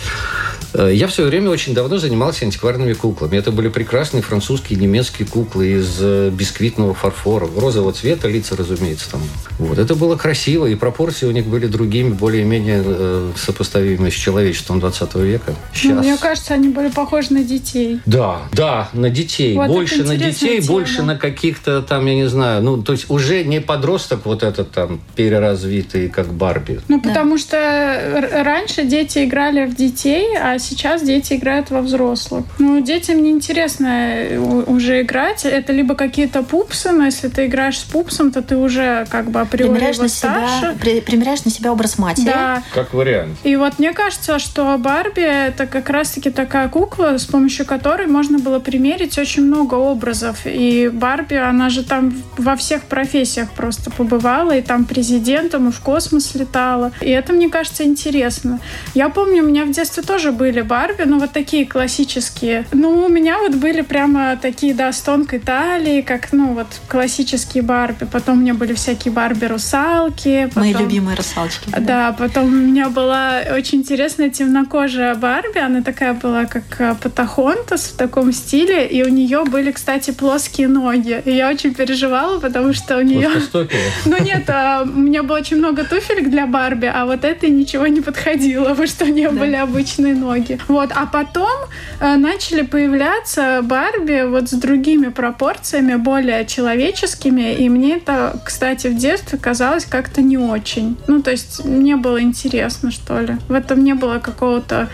Э, 0.74 0.90
я 0.92 1.06
все 1.08 1.24
время 1.24 1.50
очень 1.50 1.74
давно 1.74 1.98
занимался 1.98 2.44
антикварными 2.44 2.92
куклами. 2.92 3.36
Это 3.36 3.52
были 3.52 3.68
прекрасные 3.68 4.22
французские, 4.22 4.78
немецкие 4.78 5.26
куклы 5.26 5.78
из 5.78 5.98
э, 6.00 6.30
бисквитного 6.30 6.94
фарфора, 6.94 7.48
розового 7.56 7.92
цвета, 7.92 8.28
лица, 8.28 8.56
разумеется, 8.56 9.10
там. 9.10 9.20
Вот. 9.58 9.78
Это 9.78 9.94
было 9.94 10.16
красиво, 10.16 10.66
и 10.66 10.74
пропорции 10.74 11.26
у 11.26 11.30
них 11.30 11.46
были 11.46 11.66
другими, 11.66 12.10
более-менее 12.10 12.82
э, 12.84 13.32
сопоставимыми 13.36 14.10
с 14.10 14.14
человечеством 14.14 14.80
20 14.80 15.14
века. 15.16 15.54
Сейчас... 15.72 15.92
Ну, 15.92 16.00
мне 16.00 16.16
кажется, 16.16 16.54
они 16.54 16.68
были 16.68 16.88
похожи 16.88 17.32
на 17.32 17.42
детей. 17.42 18.00
Да, 18.06 18.42
да, 18.52 18.88
на 18.92 19.10
детей. 19.10 19.54
Вот 19.54 19.68
больше 19.68 20.04
на 20.04 20.16
детей, 20.16 20.60
тема. 20.60 20.66
больше 20.66 21.02
на 21.02 21.16
каких-то 21.16 21.82
там, 21.82 22.06
я 22.06 22.14
не 22.14 22.28
знаю, 22.28 22.62
ну, 22.62 22.82
то 22.82 22.92
есть 22.92 23.10
уже 23.10 23.44
не 23.44 23.60
подросток 23.60 24.20
вот 24.24 24.42
этот 24.42 24.70
там 24.70 25.00
переразвитый, 25.16 26.08
как 26.08 26.32
Барби. 26.32 26.80
Ну, 26.88 27.00
потому 27.00 27.36
да. 27.36 27.38
что 27.38 28.17
раньше 28.20 28.84
дети 28.84 29.24
играли 29.24 29.66
в 29.66 29.74
детей, 29.74 30.36
а 30.36 30.58
сейчас 30.58 31.02
дети 31.02 31.34
играют 31.34 31.70
во 31.70 31.80
взрослых. 31.80 32.44
Ну, 32.58 32.80
детям 32.80 33.22
неинтересно 33.22 33.86
э, 33.86 34.38
уже 34.38 35.02
играть. 35.02 35.44
Это 35.44 35.72
либо 35.72 35.94
какие-то 35.94 36.42
пупсы, 36.42 36.90
но 36.90 37.04
если 37.04 37.28
ты 37.28 37.46
играешь 37.46 37.78
с 37.78 37.84
пупсом, 37.84 38.30
то 38.30 38.42
ты 38.42 38.56
уже 38.56 39.06
как 39.10 39.30
бы 39.30 39.40
априори 39.40 39.70
примеряешь 39.70 39.98
на 39.98 40.08
себя, 40.08 40.74
при, 40.80 41.00
примеряешь 41.00 41.44
на 41.44 41.50
себя 41.50 41.72
образ 41.72 41.98
матери. 41.98 42.26
Да. 42.26 42.62
Как 42.74 42.92
вариант. 42.94 43.38
И 43.44 43.56
вот 43.56 43.78
мне 43.78 43.92
кажется, 43.92 44.38
что 44.38 44.76
Барби 44.78 45.22
это 45.22 45.66
как 45.66 45.90
раз-таки 45.90 46.30
такая 46.30 46.68
кукла, 46.68 47.18
с 47.18 47.24
помощью 47.24 47.66
которой 47.66 48.06
можно 48.06 48.38
было 48.38 48.58
примерить 48.58 49.18
очень 49.18 49.44
много 49.44 49.74
образов. 49.74 50.40
И 50.44 50.90
Барби, 50.92 51.34
она 51.34 51.70
же 51.70 51.84
там 51.84 52.14
во 52.36 52.56
всех 52.56 52.84
профессиях 52.84 53.50
просто 53.50 53.90
побывала, 53.90 54.56
и 54.56 54.62
там 54.62 54.84
президентом, 54.84 55.68
и 55.68 55.72
в 55.72 55.80
космос 55.80 56.34
летала. 56.34 56.92
И 57.00 57.10
это, 57.10 57.32
мне 57.32 57.48
кажется, 57.48 57.84
интересно. 57.84 58.07
Я 58.94 59.08
помню, 59.08 59.42
у 59.42 59.46
меня 59.46 59.64
в 59.64 59.70
детстве 59.70 60.02
тоже 60.02 60.32
были 60.32 60.48
были 60.48 60.62
Барби, 60.62 61.02
ну 61.04 61.18
вот 61.18 61.32
такие 61.32 61.66
классические. 61.66 62.64
Ну, 62.72 63.04
у 63.04 63.08
меня 63.08 63.38
вот 63.38 63.54
были 63.54 63.82
прямо 63.82 64.36
такие, 64.40 64.74
да, 64.74 64.92
с 64.92 65.00
тонкой 65.00 65.40
талией, 65.40 66.02
как, 66.02 66.32
ну, 66.32 66.54
вот 66.54 66.66
классические 66.88 67.62
Барби. 67.62 68.06
Потом 68.10 68.38
у 68.38 68.40
меня 68.40 68.54
были 68.54 68.72
всякие 68.72 69.12
Барби-русалки. 69.12 70.46
Потом... 70.46 70.62
Мои 70.62 70.72
любимые 70.72 71.16
русалочки. 71.16 71.68
Да. 71.70 71.80
да, 71.80 72.16
потом 72.18 72.46
у 72.46 72.48
меня 72.48 72.88
была 72.88 73.40
очень 73.54 73.78
интересная 73.78 74.30
темнокожая 74.30 75.14
Барби. 75.14 75.58
Она 75.58 75.82
такая 75.82 76.14
была, 76.14 76.46
как 76.46 76.64
э, 76.78 76.94
Патахонтас 77.00 77.82
в 77.92 77.96
таком 77.96 78.32
стиле. 78.32 78.86
И 78.86 79.02
у 79.02 79.08
нее 79.08 79.44
были, 79.44 79.70
кстати, 79.70 80.12
плоские 80.12 80.68
ноги. 80.68 81.22
И 81.24 81.30
я 81.30 81.50
очень 81.50 81.74
переживала, 81.74 82.40
потому 82.40 82.72
что 82.72 82.96
у 82.96 83.02
нее... 83.02 83.30
Ну 84.06 84.16
нет, 84.24 84.48
а, 84.48 84.82
у 84.82 84.98
меня 84.98 85.22
было 85.22 85.36
очень 85.36 85.58
много 85.58 85.84
туфелек 85.84 86.30
для 86.30 86.46
Барби, 86.46 86.86
а 86.86 87.04
вот 87.04 87.24
этой 87.24 87.50
ничего 87.50 87.86
не 87.86 87.97
подходило, 88.00 88.64
потому 88.70 88.86
что 88.86 89.04
у 89.04 89.08
нее 89.08 89.30
были 89.30 89.56
обычные 89.56 90.14
ноги 90.14 90.28
ноги. 90.28 90.58
Вот. 90.68 90.90
А 90.94 91.06
потом 91.06 91.58
э, 92.00 92.16
начали 92.16 92.62
появляться 92.62 93.60
Барби 93.62 94.26
вот 94.26 94.48
с 94.48 94.52
другими 94.52 95.08
пропорциями, 95.08 95.96
более 95.96 96.46
человеческими, 96.46 97.54
и 97.54 97.68
мне 97.68 97.96
это, 97.96 98.40
кстати, 98.44 98.88
в 98.88 98.96
детстве 98.96 99.38
казалось 99.38 99.84
как-то 99.84 100.22
не 100.22 100.38
очень. 100.38 100.96
Ну, 101.06 101.22
то 101.22 101.30
есть 101.30 101.64
мне 101.64 101.96
было 101.96 102.20
интересно, 102.20 102.90
что 102.90 103.20
ли. 103.20 103.36
В 103.48 103.52
этом 103.52 103.84
не 103.84 103.94
было 103.94 104.18
какого-то 104.18 104.88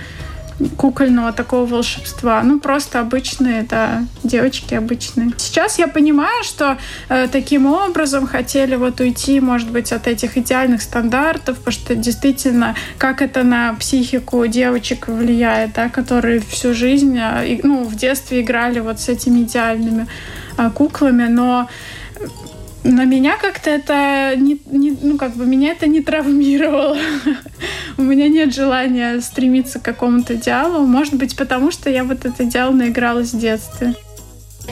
кукольного 0.76 1.32
такого 1.32 1.66
волшебства. 1.66 2.42
Ну, 2.42 2.60
просто 2.60 3.00
обычные, 3.00 3.62
да, 3.62 4.04
девочки 4.22 4.74
обычные. 4.74 5.32
Сейчас 5.36 5.78
я 5.78 5.88
понимаю, 5.88 6.44
что 6.44 6.78
э, 7.08 7.26
таким 7.30 7.66
образом 7.66 8.26
хотели 8.26 8.76
вот 8.76 9.00
уйти, 9.00 9.40
может 9.40 9.70
быть, 9.70 9.92
от 9.92 10.06
этих 10.06 10.36
идеальных 10.38 10.82
стандартов, 10.82 11.58
потому 11.58 11.72
что 11.72 11.94
действительно, 11.94 12.74
как 12.98 13.22
это 13.22 13.42
на 13.42 13.74
психику 13.74 14.46
девочек 14.46 15.08
влияет, 15.08 15.72
да, 15.74 15.88
которые 15.88 16.40
всю 16.40 16.74
жизнь, 16.74 17.18
э, 17.18 17.58
ну, 17.62 17.84
в 17.84 17.96
детстве 17.96 18.42
играли 18.42 18.80
вот 18.80 19.00
с 19.00 19.08
этими 19.08 19.40
идеальными 19.40 20.06
э, 20.56 20.70
куклами, 20.70 21.26
но 21.26 21.68
на 22.84 23.06
меня 23.06 23.36
как-то 23.38 23.70
это 23.70 24.34
не, 24.36 24.60
не, 24.66 24.96
ну 25.02 25.16
как 25.16 25.34
бы 25.34 25.46
меня 25.46 25.72
это 25.72 25.86
не 25.86 26.00
травмировало. 26.00 26.98
У 27.96 28.02
меня 28.02 28.28
нет 28.28 28.54
желания 28.54 29.20
стремиться 29.20 29.80
к 29.80 29.82
какому-то 29.82 30.34
идеалу. 30.34 30.86
Может 30.86 31.14
быть, 31.14 31.34
потому 31.34 31.70
что 31.70 31.88
я 31.88 32.04
вот 32.04 32.24
этот 32.24 32.40
идеал 32.42 32.72
наигралась 32.72 33.32
в 33.32 33.38
детстве. 33.38 33.94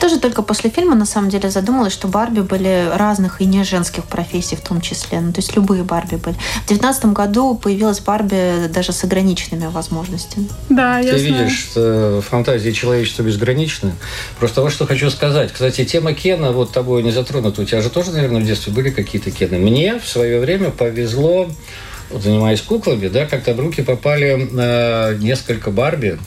Тоже 0.03 0.19
только 0.19 0.41
после 0.41 0.69
фильма, 0.69 0.95
на 0.95 1.05
самом 1.05 1.29
деле, 1.29 1.49
задумалась, 1.49 1.93
что 1.93 2.09
Барби 2.09 2.41
были 2.41 2.89
разных 2.93 3.39
и 3.39 3.45
не 3.45 3.63
женских 3.63 4.03
профессий 4.03 4.57
в 4.57 4.59
том 4.59 4.81
числе. 4.81 5.21
Ну, 5.21 5.31
то 5.31 5.39
есть 5.39 5.55
любые 5.55 5.83
Барби 5.83 6.17
были. 6.17 6.35
В 6.65 6.67
девятнадцатом 6.67 7.13
году 7.13 7.55
появилась 7.55 8.01
Барби 8.01 8.67
даже 8.67 8.91
с 8.91 9.05
ограниченными 9.05 9.67
возможностями. 9.67 10.49
Да, 10.67 10.99
я 10.99 11.13
Ты 11.13 11.19
знаю. 11.19 11.43
видишь, 11.45 11.57
что 11.57 12.21
фантазии 12.29 12.71
человечества 12.71 13.23
безграничны. 13.23 13.93
Просто 14.39 14.61
вот 14.61 14.73
что 14.73 14.85
хочу 14.85 15.09
сказать. 15.09 15.53
Кстати, 15.53 15.85
тема 15.85 16.11
Кена 16.11 16.51
вот 16.51 16.73
тобой 16.73 17.01
не 17.01 17.11
затронута. 17.11 17.61
У 17.61 17.65
тебя 17.65 17.81
же 17.81 17.89
тоже, 17.89 18.11
наверное, 18.11 18.41
в 18.41 18.45
детстве 18.45 18.73
были 18.73 18.89
какие-то 18.89 19.31
Кены. 19.31 19.57
Мне 19.57 19.99
в 19.99 20.05
свое 20.05 20.41
время 20.41 20.71
повезло 20.71 21.49
занимаясь 22.11 22.61
куклами, 22.61 23.07
да, 23.07 23.25
как-то 23.25 23.53
в 23.53 23.59
руки 23.59 23.81
попали 23.81 24.49
э, 24.51 25.15
несколько 25.19 25.71
Барби, 25.71 26.19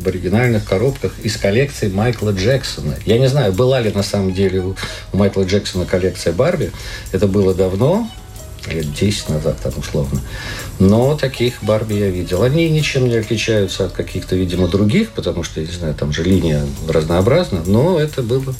в 0.00 0.08
оригинальных 0.08 0.64
коробках 0.64 1.12
из 1.22 1.36
коллекции 1.36 1.88
Майкла 1.88 2.30
Джексона. 2.30 2.96
Я 3.04 3.18
не 3.18 3.28
знаю, 3.28 3.52
была 3.52 3.80
ли 3.80 3.90
на 3.90 4.02
самом 4.02 4.32
деле 4.32 4.60
у 4.60 4.76
Майкла 5.16 5.42
Джексона 5.42 5.84
коллекция 5.84 6.32
Барби. 6.32 6.72
Это 7.12 7.26
было 7.26 7.54
давно, 7.54 8.08
лет 8.70 8.92
10 8.92 9.28
назад, 9.28 9.58
там 9.62 9.72
условно. 9.76 10.20
Но 10.78 11.16
таких 11.16 11.62
Барби 11.62 11.94
я 11.94 12.08
видел. 12.08 12.42
Они 12.42 12.68
ничем 12.68 13.08
не 13.08 13.16
отличаются 13.16 13.86
от 13.86 13.92
каких-то, 13.92 14.36
видимо, 14.36 14.68
других, 14.68 15.10
потому 15.10 15.42
что, 15.42 15.60
я 15.60 15.66
не 15.66 15.72
знаю, 15.72 15.94
там 15.94 16.12
же 16.12 16.22
линия 16.22 16.64
разнообразна, 16.88 17.62
но 17.66 17.98
это 17.98 18.22
было 18.22 18.54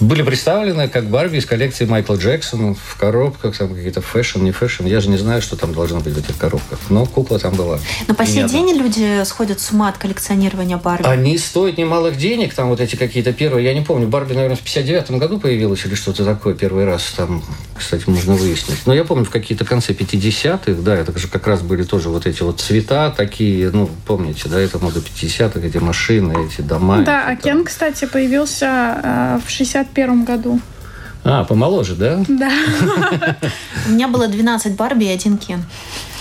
были 0.00 0.22
представлены 0.22 0.88
как 0.88 1.06
Барби 1.06 1.38
из 1.38 1.46
коллекции 1.46 1.84
Майкла 1.84 2.14
Джексона 2.14 2.74
в 2.74 2.96
коробках, 2.96 3.56
там 3.56 3.74
какие-то 3.74 4.00
fashion, 4.00 4.42
не 4.42 4.52
fashion. 4.52 4.86
Я 4.86 5.00
же 5.00 5.08
не 5.08 5.16
знаю, 5.16 5.42
что 5.42 5.56
там 5.56 5.74
должно 5.74 6.00
быть 6.00 6.14
в 6.14 6.18
этих 6.18 6.36
коробках. 6.38 6.78
Но 6.88 7.04
кукла 7.04 7.38
там 7.38 7.54
была. 7.54 7.78
Но 8.06 8.14
по 8.14 8.24
сей 8.24 8.44
день 8.44 8.76
люди 8.76 9.24
сходят 9.24 9.60
с 9.60 9.72
ума 9.72 9.88
от 9.88 9.98
коллекционирования 9.98 10.76
Барби. 10.76 11.06
Они 11.06 11.36
стоят 11.36 11.78
немалых 11.78 12.16
денег, 12.16 12.54
там 12.54 12.68
вот 12.68 12.80
эти 12.80 12.96
какие-то 12.96 13.32
первые. 13.32 13.64
Я 13.64 13.74
не 13.74 13.80
помню, 13.80 14.06
Барби, 14.06 14.34
наверное, 14.34 14.56
в 14.56 14.60
59 14.60 15.10
году 15.12 15.40
появилась 15.40 15.84
или 15.84 15.94
что-то 15.94 16.24
такое 16.24 16.54
первый 16.54 16.84
раз. 16.84 17.12
Там, 17.16 17.42
кстати, 17.76 18.08
можно 18.08 18.34
выяснить. 18.34 18.78
Но 18.86 18.94
я 18.94 19.04
помню, 19.04 19.24
в 19.24 19.30
какие-то 19.30 19.64
конце 19.64 19.94
50-х, 19.94 20.80
да, 20.82 20.94
это 20.94 21.16
же 21.18 21.26
как 21.26 21.46
раз 21.46 21.62
были 21.62 21.82
тоже 21.82 22.08
вот 22.08 22.26
эти 22.26 22.42
вот 22.42 22.60
цвета 22.60 23.10
такие, 23.10 23.70
ну, 23.70 23.90
помните, 24.06 24.48
да, 24.48 24.60
это 24.60 24.78
мода 24.78 25.00
50-х, 25.00 25.60
эти 25.60 25.78
машины, 25.78 26.46
эти 26.46 26.60
дома. 26.60 27.02
Да, 27.02 27.26
а 27.26 27.36
Кен, 27.36 27.64
кстати, 27.64 28.04
появился 28.04 29.00
э, 29.02 29.40
в 29.44 29.50
60 29.50 29.87
1961 29.94 30.24
году. 30.24 30.60
А, 31.24 31.44
помоложе, 31.44 31.94
да? 31.94 32.24
Да. 32.28 32.50
У 33.88 33.90
меня 33.90 34.08
было 34.08 34.28
12 34.28 34.76
Барби 34.76 35.04
и 35.04 35.08
один 35.08 35.36
Кен. 35.36 35.64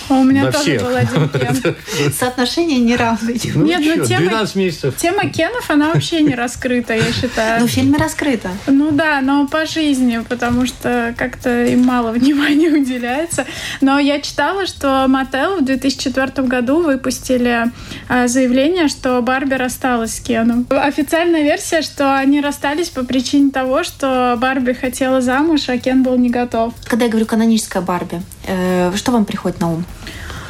А 0.10 0.14
у 0.16 0.24
меня 0.24 0.52
тоже 0.52 0.78
всех. 0.78 0.84
был 0.84 0.96
один 0.96 1.30
Кен. 1.30 1.76
Соотношение 2.14 2.80
неравное. 2.80 3.36
Ну, 3.56 3.66
Нет, 3.66 3.82
ну 3.84 4.06
тема, 4.06 4.30
12 4.30 4.56
месяцев. 4.56 4.96
Тема 4.98 5.30
Кенов, 5.30 5.70
она 5.70 5.92
вообще 5.94 6.22
не 6.22 6.36
раскрыта, 6.36 6.94
я 6.94 7.12
считаю. 7.12 7.62
Ну, 7.62 7.68
в 7.68 7.70
фильме 7.70 7.98
раскрыта. 7.98 8.50
Ну 8.68 8.92
да, 8.92 9.22
но 9.22 9.48
по 9.48 9.66
жизни, 9.66 10.24
потому 10.28 10.66
что 10.66 11.14
как-то 11.18 11.66
им 11.66 11.84
мало 11.84 12.12
внимания 12.12 12.70
уделяется. 12.82 13.46
Но 13.82 14.00
я 14.00 14.22
читала, 14.22 14.66
что 14.66 15.06
Мотел 15.08 15.58
в 15.58 15.66
2004 15.66 16.48
году 16.48 16.82
выпустили 16.82 17.72
а, 18.08 18.28
заявление, 18.28 18.88
что 18.88 19.22
Барби 19.22 19.56
рассталась 19.56 20.16
с 20.16 20.20
Кеном. 20.20 20.66
Официальная 20.70 21.44
версия, 21.44 21.82
что 21.82 22.18
они 22.18 22.42
расстались 22.42 22.90
по 22.90 23.04
причине 23.04 23.52
того, 23.52 23.84
что 23.84 24.38
Барби 24.40 24.74
хотела 24.74 25.22
замуж, 25.22 25.70
а 25.70 25.78
Кен 25.78 26.04
был 26.04 26.18
не 26.18 26.30
готов. 26.30 26.74
Когда 26.86 27.06
я 27.06 27.12
говорю 27.12 27.26
каноническая 27.26 27.82
Барби, 27.82 28.22
э, 28.46 28.92
что 28.96 29.12
вам 29.12 29.26
приходит 29.26 29.60
на 29.60 29.72
ум? 29.72 29.86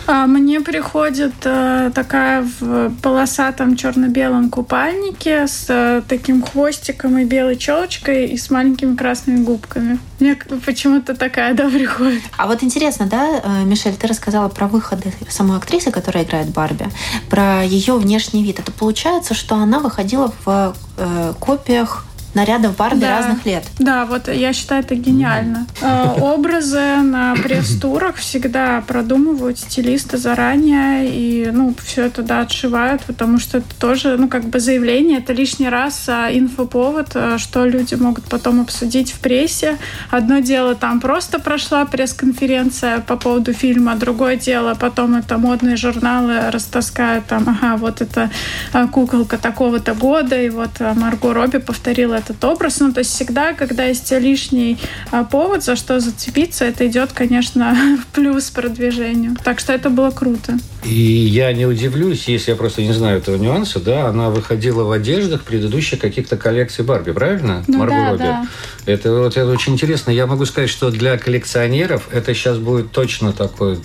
А 0.07 0.25
мне 0.25 0.61
приходит 0.61 1.33
э, 1.43 1.91
такая 1.93 2.41
в 2.41 2.91
полосатом 3.01 3.75
черно-белом 3.75 4.49
купальнике 4.49 5.47
с 5.47 5.65
э, 5.67 6.01
таким 6.07 6.41
хвостиком 6.41 7.17
и 7.17 7.25
белой 7.25 7.57
челочкой 7.57 8.27
и 8.27 8.37
с 8.37 8.49
маленькими 8.49 8.95
красными 8.95 9.43
губками. 9.43 9.99
Мне 10.21 10.37
почему-то 10.65 11.13
такая, 11.13 11.53
да, 11.53 11.69
приходит. 11.69 12.21
А 12.37 12.47
вот 12.47 12.63
интересно, 12.63 13.07
да, 13.07 13.41
э, 13.43 13.65
Мишель, 13.65 13.95
ты 13.97 14.07
рассказала 14.07 14.47
про 14.47 14.69
выходы 14.69 15.11
самой 15.27 15.57
актрисы, 15.57 15.91
которая 15.91 16.23
играет 16.23 16.51
Барби, 16.51 16.87
про 17.29 17.63
ее 17.65 17.97
внешний 17.97 18.45
вид. 18.45 18.59
Это 18.59 18.71
получается, 18.71 19.33
что 19.33 19.55
она 19.55 19.79
выходила 19.79 20.33
в 20.45 20.73
копиях 21.39 22.06
нарядов 22.37 22.75
Барби 22.75 23.01
да. 23.01 23.17
разных 23.17 23.45
лет. 23.45 23.63
Да, 23.79 24.05
вот 24.05 24.27
я 24.27 24.53
считаю 24.53 24.83
это 24.83 24.95
гениально. 24.95 25.65
Э, 25.81 26.13
образы 26.21 26.97
на 27.01 27.35
пресс-турах 27.43 28.17
всегда 28.17 28.81
продумывают 28.81 29.57
стилисты 29.59 30.17
заранее 30.17 31.09
и, 31.09 31.49
ну, 31.51 31.73
все 31.83 32.05
это, 32.05 32.21
да, 32.21 32.41
отшивают, 32.41 33.01
потому 33.03 33.39
что 33.39 33.57
это 33.57 33.67
тоже, 33.79 34.17
ну, 34.17 34.27
как 34.27 34.43
бы 34.43 34.59
заявление, 34.59 35.17
это 35.17 35.33
лишний 35.33 35.69
раз 35.69 36.07
а, 36.07 36.29
инфоповод, 36.31 37.07
а, 37.15 37.37
что 37.39 37.65
люди 37.65 37.95
могут 37.95 38.25
потом 38.25 38.61
обсудить 38.61 39.11
в 39.11 39.19
прессе. 39.19 39.77
Одно 40.11 40.39
дело, 40.39 40.75
там 40.75 41.01
просто 41.01 41.39
прошла 41.39 41.85
пресс-конференция 41.85 42.99
по 42.99 43.17
поводу 43.17 43.53
фильма, 43.53 43.95
другое 43.95 44.35
дело, 44.35 44.75
потом 44.75 45.15
это 45.15 45.37
модные 45.39 45.75
журналы 45.75 46.51
растаскают 46.51 47.25
там, 47.25 47.49
ага, 47.49 47.77
вот 47.77 48.01
это 48.01 48.29
а, 48.73 48.87
куколка 48.87 49.39
такого-то 49.39 49.95
года, 49.95 50.39
и 50.39 50.49
вот 50.49 50.79
Марго 50.79 51.33
Робби 51.33 51.57
повторила 51.57 52.15
этот 52.29 52.43
образ. 52.43 52.79
Ну, 52.79 52.91
то 52.91 52.99
есть 52.99 53.11
всегда, 53.11 53.53
когда 53.53 53.85
есть 53.85 54.11
лишний 54.11 54.77
а, 55.11 55.23
повод, 55.23 55.63
за 55.63 55.75
что 55.75 55.99
зацепиться, 55.99 56.65
это 56.65 56.87
идет, 56.87 57.11
конечно, 57.13 57.75
в 58.01 58.13
плюс 58.13 58.49
продвижению. 58.49 59.35
Так 59.43 59.59
что 59.59 59.73
это 59.73 59.89
было 59.89 60.11
круто. 60.11 60.57
И 60.83 60.93
я 60.93 61.51
не 61.53 61.65
удивлюсь, 61.65 62.27
если 62.27 62.51
я 62.51 62.57
просто 62.57 62.81
не 62.81 62.93
знаю 62.93 63.19
этого 63.19 63.37
нюанса, 63.37 63.79
да, 63.79 64.07
она 64.07 64.29
выходила 64.29 64.83
в 64.83 64.91
одеждах 64.91 65.43
предыдущих 65.43 65.99
каких-то 65.99 66.37
коллекций 66.37 66.85
Барби, 66.85 67.11
правильно? 67.11 67.63
Ну, 67.67 67.79
Марго 67.79 67.95
да, 67.95 68.09
Робби. 68.11 68.23
Да. 68.23 68.47
Это 68.85 69.11
вот 69.13 69.35
это 69.35 69.47
очень 69.47 69.73
интересно. 69.73 70.11
Я 70.11 70.27
могу 70.27 70.45
сказать, 70.45 70.69
что 70.69 70.91
для 70.91 71.17
коллекционеров 71.17 72.09
это 72.11 72.33
сейчас 72.33 72.57
будет 72.57 72.91
точно 72.91 73.33
такой 73.33 73.79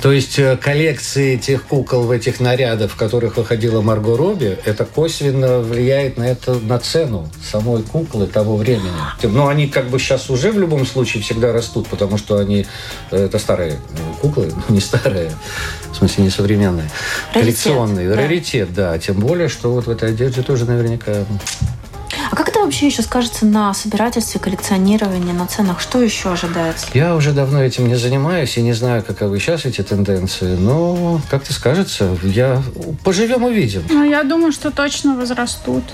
то 0.00 0.12
есть 0.12 0.38
э, 0.38 0.56
коллекции 0.56 1.36
тех 1.36 1.64
кукол 1.64 2.04
в 2.04 2.10
этих 2.10 2.40
нарядах, 2.40 2.92
в 2.92 2.96
которых 2.96 3.36
выходила 3.36 3.80
Марго 3.80 4.16
Робби, 4.16 4.58
это 4.64 4.84
косвенно 4.84 5.60
влияет 5.60 6.16
на 6.16 6.24
это 6.24 6.54
на 6.54 6.78
цену 6.78 7.28
самой 7.42 7.82
куклы 7.82 8.26
того 8.26 8.56
времени. 8.56 8.90
Но 9.22 9.28
ну, 9.28 9.48
они 9.48 9.66
как 9.68 9.88
бы 9.88 9.98
сейчас 9.98 10.30
уже 10.30 10.52
в 10.52 10.58
любом 10.58 10.86
случае 10.86 11.22
всегда 11.22 11.52
растут, 11.52 11.88
потому 11.88 12.16
что 12.16 12.38
они 12.38 12.66
э, 13.10 13.24
это 13.24 13.38
старые 13.38 13.78
куклы, 14.20 14.52
ну 14.68 14.74
не 14.74 14.80
старые, 14.80 15.32
в 15.92 15.96
смысле 15.96 16.24
не 16.24 16.30
современные, 16.30 16.88
раритет, 17.34 17.64
коллекционные, 17.64 18.08
да. 18.08 18.16
раритет, 18.16 18.74
да. 18.74 18.98
Тем 18.98 19.16
более, 19.16 19.48
что 19.48 19.72
вот 19.72 19.86
в 19.86 19.90
этой 19.90 20.10
одежде 20.10 20.42
тоже 20.42 20.64
наверняка 20.64 21.24
а 22.30 22.36
как 22.36 22.48
это 22.48 22.60
вообще 22.60 22.86
еще 22.86 23.02
скажется 23.02 23.46
на 23.46 23.72
собирательстве, 23.74 24.40
коллекционировании, 24.40 25.32
на 25.32 25.46
ценах? 25.46 25.80
Что 25.80 26.02
еще 26.02 26.32
ожидается? 26.32 26.86
Я 26.94 27.14
уже 27.14 27.32
давно 27.32 27.62
этим 27.62 27.88
не 27.88 27.96
занимаюсь 27.96 28.56
и 28.56 28.62
не 28.62 28.72
знаю, 28.72 29.02
каковы 29.02 29.38
сейчас 29.38 29.64
эти 29.64 29.82
тенденции, 29.82 30.56
но 30.56 31.20
как-то 31.30 31.52
скажется. 31.52 32.16
Я... 32.22 32.62
Поживем 33.04 33.44
увидим. 33.44 33.82
Ну, 33.88 34.04
я 34.04 34.22
думаю, 34.24 34.52
что 34.52 34.70
точно 34.70 35.14
возрастут 35.16 35.84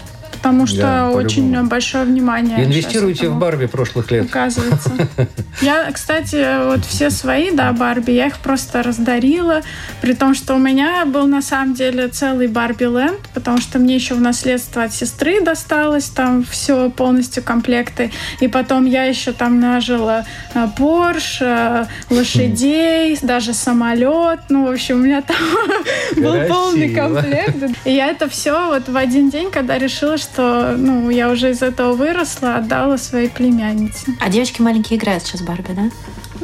потому 0.45 0.67
что 0.67 0.83
да, 0.83 1.11
очень 1.11 1.65
большое 1.65 2.05
внимание. 2.05 2.65
Инвестируйте 2.65 3.31
в 3.31 3.39
Барби 3.39 3.65
прошлых 3.65 4.11
лет. 4.11 4.27
Оказывается. 4.27 4.91
Я, 5.63 5.91
кстати, 5.91 6.67
вот 6.67 6.85
все 6.85 7.09
свои, 7.09 7.51
да, 7.51 7.73
Барби, 7.73 8.11
я 8.11 8.27
их 8.27 8.39
просто 8.39 8.83
раздарила, 8.83 9.63
при 10.01 10.13
том, 10.15 10.35
что 10.35 10.55
у 10.55 10.59
меня 10.59 11.07
был 11.07 11.27
на 11.27 11.41
самом 11.41 11.75
деле 11.75 12.09
целый 12.09 12.49
Барби 12.49 12.85
Ленд, 12.85 13.21
потому 13.33 13.59
что 13.59 13.79
мне 13.79 13.95
еще 13.95 14.15
в 14.15 14.21
наследство 14.21 14.83
от 14.83 14.93
сестры 14.93 15.41
досталось 15.41 16.07
там 16.07 16.45
все 16.45 16.91
полностью 16.91 17.43
комплекты, 17.43 18.11
и 18.41 18.49
потом 18.49 18.85
я 18.85 19.05
еще 19.05 19.33
там 19.33 19.61
нажила 19.61 20.27
Порш, 20.77 21.39
э, 21.41 21.87
э, 22.11 22.15
лошадей, 22.15 23.17
даже 23.23 23.55
самолет, 23.55 24.41
ну, 24.49 24.67
в 24.67 24.73
общем, 24.73 24.97
у 24.97 25.05
меня 25.05 25.23
там 25.23 25.37
был 26.17 26.47
полный 26.49 26.93
комплект. 26.93 27.57
И 27.85 27.93
я 27.93 28.09
это 28.09 28.29
все 28.29 28.67
вот 28.67 28.89
в 28.89 28.97
один 28.97 29.31
день, 29.31 29.51
когда 29.51 29.79
решила, 29.79 30.19
что 30.19 30.34
что 30.35 30.75
ну, 30.77 31.11
я 31.11 31.31
уже 31.31 31.51
из 31.53 31.63
этого 31.63 31.93
выросла, 31.93 32.57
отдала 32.57 32.99
своей 32.99 33.29
племяннице. 33.29 34.17
А 34.21 34.29
девочки 34.29 34.61
маленькие 34.61 34.99
играют 34.99 35.23
сейчас 35.23 35.43
Барби, 35.43 35.73
да? 35.73 35.91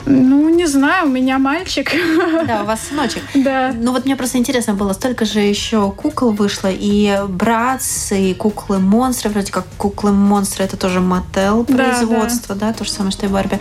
Ну, 0.07 0.49
не 0.49 0.67
знаю, 0.67 1.07
у 1.07 1.11
меня 1.11 1.39
мальчик. 1.39 1.93
Да, 2.47 2.63
у 2.63 2.67
вас 2.67 2.81
сыночек. 2.89 3.23
Да. 3.35 3.73
Ну 3.75 3.93
вот 3.93 4.05
мне 4.05 4.17
просто 4.17 4.39
интересно 4.39 4.75
было, 4.75 4.93
столько 4.93 5.25
же 5.25 5.41
еще 5.41 5.91
кукол 5.93 6.33
вышло, 6.33 6.69
и 6.71 7.19
Братс, 7.29 8.13
и 8.13 8.35
куклы-монстры, 8.35 9.31
вроде 9.31 9.53
как 9.53 9.67
куклы-монстры, 9.77 10.65
это 10.65 10.77
тоже 10.77 11.01
мотел 11.01 11.65
производство, 11.65 12.55
да, 12.55 12.67
да. 12.67 12.73
да, 12.73 12.79
то 12.79 12.85
же 12.85 12.91
самое, 12.91 13.13
что 13.13 13.27
и 13.27 13.29
Барби. 13.29 13.59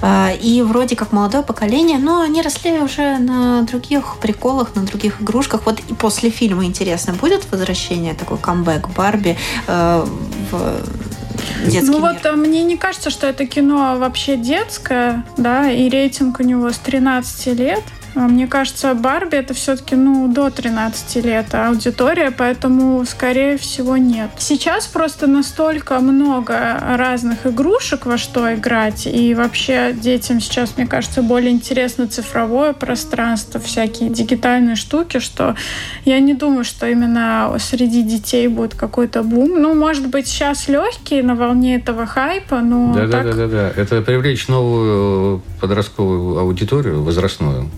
А, 0.00 0.30
и 0.32 0.62
вроде 0.62 0.96
как 0.96 1.12
молодое 1.12 1.42
поколение, 1.42 1.98
но 1.98 2.20
они 2.22 2.42
росли 2.42 2.78
уже 2.80 3.18
на 3.18 3.62
других 3.62 4.16
приколах, 4.20 4.74
на 4.74 4.82
других 4.82 5.20
игрушках. 5.20 5.62
Вот 5.66 5.80
и 5.80 5.94
после 5.94 6.30
фильма 6.30 6.64
интересно, 6.64 7.14
будет 7.14 7.50
возвращение, 7.50 8.14
такой 8.14 8.38
камбэк 8.38 8.88
Барби 8.90 9.36
э, 9.66 10.06
в 10.50 11.19
детский 11.64 11.90
Ну 11.90 12.00
мир. 12.00 12.18
вот 12.22 12.36
мне 12.36 12.62
не 12.62 12.76
кажется, 12.76 13.10
что 13.10 13.26
это 13.26 13.46
кино 13.46 13.96
вообще 13.98 14.36
детское, 14.36 15.24
да, 15.36 15.70
и 15.70 15.88
рейтинг 15.88 16.40
у 16.40 16.42
него 16.42 16.70
с 16.70 16.78
13 16.78 17.58
лет. 17.58 17.82
А 18.14 18.20
мне 18.26 18.46
кажется, 18.46 18.94
Барби 18.94 19.36
это 19.36 19.54
все-таки 19.54 19.94
ну, 19.94 20.32
до 20.32 20.50
13 20.50 21.24
лет 21.24 21.54
аудитория, 21.54 22.30
поэтому, 22.30 23.04
скорее 23.04 23.56
всего, 23.56 23.96
нет. 23.96 24.30
Сейчас 24.38 24.86
просто 24.86 25.26
настолько 25.26 26.00
много 26.00 26.78
разных 26.96 27.46
игрушек, 27.46 28.06
во 28.06 28.18
что 28.18 28.52
играть, 28.54 29.06
и 29.06 29.34
вообще 29.34 29.92
детям 29.92 30.40
сейчас, 30.40 30.76
мне 30.76 30.86
кажется, 30.86 31.22
более 31.22 31.52
интересно 31.52 32.08
цифровое 32.08 32.72
пространство, 32.72 33.60
всякие 33.60 34.10
дигитальные 34.10 34.76
штуки, 34.76 35.18
что 35.18 35.54
я 36.04 36.18
не 36.20 36.34
думаю, 36.34 36.64
что 36.64 36.86
именно 36.86 37.54
среди 37.58 38.02
детей 38.02 38.48
будет 38.48 38.74
какой-то 38.74 39.22
бум. 39.22 39.60
Ну, 39.60 39.74
может 39.74 40.08
быть, 40.08 40.26
сейчас 40.26 40.68
легкий 40.68 41.22
на 41.22 41.34
волне 41.34 41.76
этого 41.76 42.06
хайпа, 42.06 42.60
но 42.60 42.92
да, 42.94 43.08
так... 43.08 43.24
да, 43.24 43.32
да, 43.32 43.32
да, 43.32 43.46
да. 43.46 43.72
Это 43.76 44.02
привлечь 44.02 44.48
новую 44.48 45.42
подростковую 45.60 46.38
аудиторию 46.38 47.02
возрастную 47.02 47.70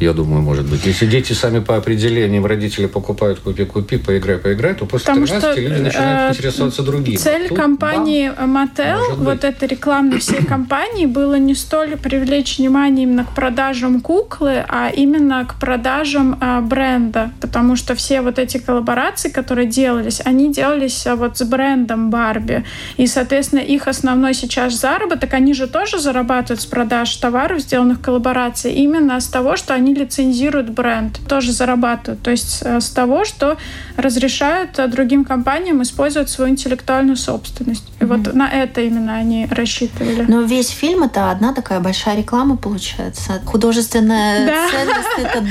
я 0.00 0.12
думаю, 0.12 0.42
может 0.42 0.66
быть. 0.66 0.86
Если 0.86 1.06
дети 1.06 1.32
сами 1.32 1.60
по 1.60 1.76
определениям 1.76 2.46
родители 2.46 2.86
покупают 2.86 3.40
купи-купи, 3.40 3.98
поиграй, 3.98 4.38
поиграй, 4.38 4.74
то 4.74 4.86
после 4.86 5.06
Потому 5.06 5.26
13 5.26 5.52
что, 5.52 5.60
люди 5.60 5.80
начинают 5.80 6.30
э, 6.30 6.38
интересоваться 6.38 6.82
другим. 6.82 7.16
Цель 7.16 7.48
Тут, 7.48 7.58
компании 7.58 8.30
Mattel, 8.30 9.14
вот 9.16 9.44
этой 9.44 9.68
рекламной 9.68 10.18
всей 10.18 10.44
компании, 10.44 11.06
было 11.06 11.34
не 11.34 11.54
столь 11.54 11.96
привлечь 11.96 12.58
внимание 12.58 13.04
именно 13.04 13.24
к 13.24 13.34
продажам 13.34 14.00
куклы, 14.00 14.64
а 14.68 14.88
именно 14.88 15.44
к 15.44 15.58
продажам 15.60 16.38
э, 16.40 16.60
бренда. 16.60 17.30
Потому 17.40 17.76
что 17.76 17.94
все 17.94 18.20
вот 18.20 18.38
эти 18.38 18.58
коллаборации, 18.58 19.28
которые 19.28 19.66
делались, 19.66 20.20
они 20.24 20.52
делались 20.52 21.06
э, 21.06 21.14
вот 21.14 21.38
с 21.38 21.42
брендом 21.42 22.10
Барби. 22.10 22.64
И, 22.96 23.06
соответственно, 23.06 23.60
их 23.60 23.88
основной 23.88 24.34
сейчас 24.34 24.74
заработок, 24.74 25.34
они 25.34 25.54
же 25.54 25.66
тоже 25.66 25.98
зарабатывают 25.98 26.60
с 26.60 26.66
продаж 26.66 27.14
товаров, 27.16 27.60
сделанных 27.60 27.98
в 27.98 28.02
коллаборации, 28.02 28.72
именно 28.72 29.20
с 29.20 29.26
того, 29.26 29.56
что 29.60 29.74
они 29.74 29.94
лицензируют 29.94 30.70
бренд, 30.70 31.20
тоже 31.28 31.52
зарабатывают. 31.52 32.22
То 32.22 32.30
есть 32.30 32.62
э, 32.62 32.80
с 32.80 32.90
того, 32.90 33.24
что 33.24 33.56
разрешают 33.96 34.78
э, 34.78 34.88
другим 34.88 35.24
компаниям 35.24 35.82
использовать 35.82 36.30
свою 36.30 36.50
интеллектуальную 36.50 37.16
собственность. 37.16 37.84
И 38.00 38.04
mm-hmm. 38.04 38.24
вот 38.24 38.34
на 38.34 38.48
это 38.50 38.80
именно 38.80 39.14
они 39.14 39.46
рассчитывали. 39.50 40.24
Но 40.28 40.42
весь 40.42 40.70
фильм 40.70 41.04
это 41.04 41.30
одна 41.30 41.54
такая 41.54 41.80
большая 41.80 42.16
реклама 42.16 42.56
получается. 42.56 43.40
Художественная 43.44 44.46
да. 44.46 44.68
ценность 44.70 45.08
это 45.18 45.44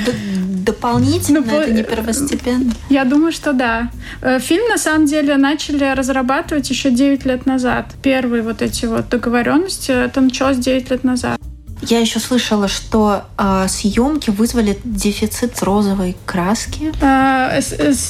дополнительно, 0.64 1.40
ну, 1.40 1.60
это 1.60 1.72
не 1.72 1.82
первостепенно. 1.82 2.72
Я 2.88 3.04
думаю, 3.04 3.32
что 3.32 3.52
да. 3.52 3.90
Э, 4.22 4.38
фильм 4.38 4.68
на 4.68 4.78
самом 4.78 5.06
деле 5.06 5.36
начали 5.36 5.84
разрабатывать 5.94 6.68
еще 6.70 6.90
9 6.90 7.24
лет 7.24 7.46
назад. 7.46 7.86
Первые 8.02 8.42
вот 8.42 8.62
эти 8.62 8.86
вот 8.86 9.08
договоренности, 9.08 9.92
это 9.92 10.20
началось 10.20 10.56
9 10.56 10.90
лет 10.90 11.04
назад. 11.04 11.40
Я 11.82 12.00
еще 12.00 12.18
слышала, 12.20 12.68
что 12.68 13.24
э, 13.38 13.66
съемки 13.68 14.30
вызвали 14.30 14.78
дефицит 14.84 15.62
розовой 15.62 16.16
краски. 16.26 16.92
Э, 17.00 17.60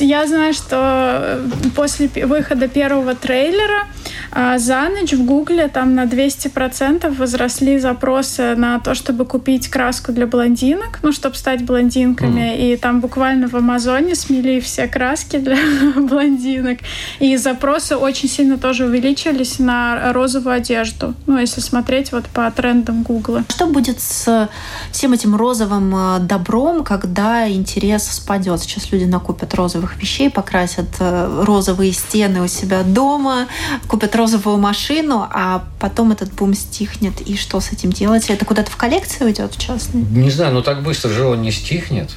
я 0.01 0.27
знаю, 0.27 0.53
что 0.55 1.41
после 1.77 2.09
выхода 2.09 2.69
первого 2.69 3.15
трейлера 3.15 3.87
э, 4.33 4.59
за 4.59 4.89
ночь 4.89 5.13
в 5.13 5.25
Гугле 5.25 5.69
там 5.69 5.95
на 5.95 6.05
200% 6.05 7.15
возросли 7.17 7.79
запросы 7.79 8.55
на 8.57 8.79
то, 8.81 8.95
чтобы 8.95 9.25
купить 9.25 9.69
краску 9.69 10.13
для 10.13 10.27
блондинок, 10.27 10.99
ну, 11.03 11.13
чтобы 11.13 11.37
стать 11.37 11.65
блондинками. 11.65 12.41
Mm. 12.41 12.73
И 12.73 12.77
там 12.77 13.01
буквально 13.01 13.49
в 13.49 13.55
Амазоне 13.55 14.15
смели 14.15 14.61
все 14.61 14.89
краски 14.89 15.39
для 15.39 15.57
блондинок. 15.97 16.79
И 17.19 17.37
запросы 17.37 17.97
очень 17.97 18.29
сильно 18.29 18.59
тоже 18.59 18.87
увеличились 18.87 19.59
на 19.59 20.13
розовую 20.13 20.57
одежду. 20.57 21.15
Ну, 21.27 21.39
если 21.39 21.61
смотреть 21.61 22.13
вот 22.13 22.27
по 22.27 22.51
трендам 22.51 23.03
Гугла 23.03 23.45
что 23.61 23.67
будет 23.67 24.01
с 24.01 24.49
всем 24.91 25.13
этим 25.13 25.37
розовым 25.37 25.95
э, 25.95 26.19
добром, 26.21 26.83
когда 26.83 27.47
интерес 27.47 28.11
спадет? 28.11 28.63
Сейчас 28.63 28.91
люди 28.91 29.05
накупят 29.05 29.55
розовых 29.55 29.97
вещей, 29.99 30.31
покрасят 30.31 30.89
э, 30.99 31.43
розовые 31.45 31.93
стены 31.93 32.41
у 32.41 32.49
себя 32.49 32.83
дома, 32.83 33.49
купят 33.87 34.17
розовую 34.21 34.59
машину, 34.59 35.27
а 35.31 35.65
потом 35.79 36.13
этот 36.13 36.33
бум 36.35 36.55
стихнет. 36.55 37.21
И 37.23 37.37
что 37.37 37.61
с 37.61 37.73
этим 37.73 37.91
делать? 37.91 38.29
Это 38.29 38.45
куда-то 38.45 38.71
в 38.71 38.77
коллекцию 38.77 39.29
уйдет, 39.29 39.55
в 39.55 39.59
частный? 39.59 40.03
Не 40.03 40.31
знаю, 40.31 40.55
но 40.55 40.63
так 40.63 40.83
быстро 40.83 41.11
же 41.11 41.25
он 41.25 41.43
не 41.43 41.51
стихнет 41.51 42.11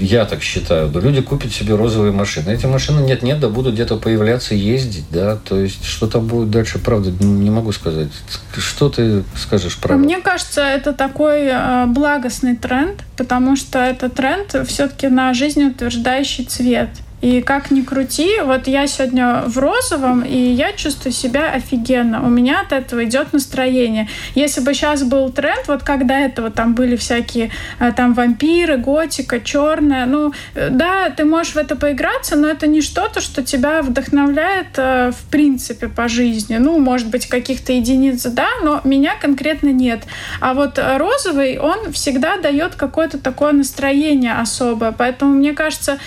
я 0.00 0.24
так 0.24 0.42
считаю, 0.42 0.88
да, 0.88 1.00
люди 1.00 1.20
купят 1.20 1.52
себе 1.52 1.74
розовые 1.74 2.12
машины. 2.12 2.50
Эти 2.50 2.66
машины 2.66 3.00
нет-нет, 3.04 3.40
да 3.40 3.48
будут 3.48 3.74
где-то 3.74 3.96
появляться, 3.96 4.54
ездить, 4.54 5.04
да, 5.10 5.36
то 5.36 5.58
есть 5.58 5.84
что 5.84 6.06
там 6.06 6.26
будет 6.26 6.50
дальше, 6.50 6.78
правда, 6.78 7.10
не 7.24 7.50
могу 7.50 7.72
сказать. 7.72 8.08
Что 8.56 8.88
ты 8.88 9.24
скажешь 9.36 9.76
про 9.76 9.96
Мне 9.96 10.20
кажется, 10.20 10.62
это 10.62 10.92
такой 10.92 11.46
э, 11.46 11.86
благостный 11.86 12.56
тренд, 12.56 13.02
потому 13.16 13.56
что 13.56 13.78
это 13.78 14.08
тренд 14.08 14.54
все-таки 14.68 15.08
на 15.08 15.34
жизнеутверждающий 15.34 16.44
цвет– 16.44 16.90
и 17.20 17.40
как 17.40 17.70
ни 17.70 17.82
крути, 17.82 18.40
вот 18.44 18.68
я 18.68 18.86
сегодня 18.86 19.42
в 19.46 19.58
розовом, 19.58 20.22
и 20.22 20.38
я 20.38 20.72
чувствую 20.72 21.12
себя 21.12 21.50
офигенно. 21.50 22.24
У 22.24 22.28
меня 22.28 22.60
от 22.60 22.72
этого 22.72 23.04
идет 23.04 23.32
настроение. 23.32 24.08
Если 24.34 24.60
бы 24.60 24.72
сейчас 24.72 25.02
был 25.02 25.30
тренд, 25.30 25.66
вот 25.66 25.82
как 25.82 26.06
до 26.06 26.14
этого 26.14 26.50
там 26.50 26.74
были 26.74 26.94
всякие 26.94 27.50
э, 27.80 27.92
там 27.92 28.14
вампиры, 28.14 28.76
готика, 28.76 29.40
черная, 29.40 30.06
ну 30.06 30.32
э, 30.54 30.68
да, 30.70 31.10
ты 31.10 31.24
можешь 31.24 31.54
в 31.54 31.58
это 31.58 31.74
поиграться, 31.74 32.36
но 32.36 32.48
это 32.48 32.68
не 32.68 32.82
что-то, 32.82 33.20
что 33.20 33.42
тебя 33.42 33.82
вдохновляет 33.82 34.76
э, 34.76 35.10
в 35.10 35.30
принципе 35.30 35.88
по 35.88 36.06
жизни. 36.08 36.56
Ну, 36.58 36.78
может 36.78 37.08
быть, 37.08 37.26
каких-то 37.26 37.72
единиц, 37.72 38.22
да, 38.26 38.48
но 38.62 38.80
меня 38.84 39.14
конкретно 39.20 39.70
нет. 39.70 40.04
А 40.40 40.54
вот 40.54 40.78
розовый, 40.78 41.58
он 41.58 41.92
всегда 41.92 42.36
дает 42.36 42.76
какое-то 42.76 43.18
такое 43.18 43.52
настроение 43.52 44.34
особое. 44.34 44.92
Поэтому 44.92 45.34
мне 45.34 45.52
кажется, 45.52 45.98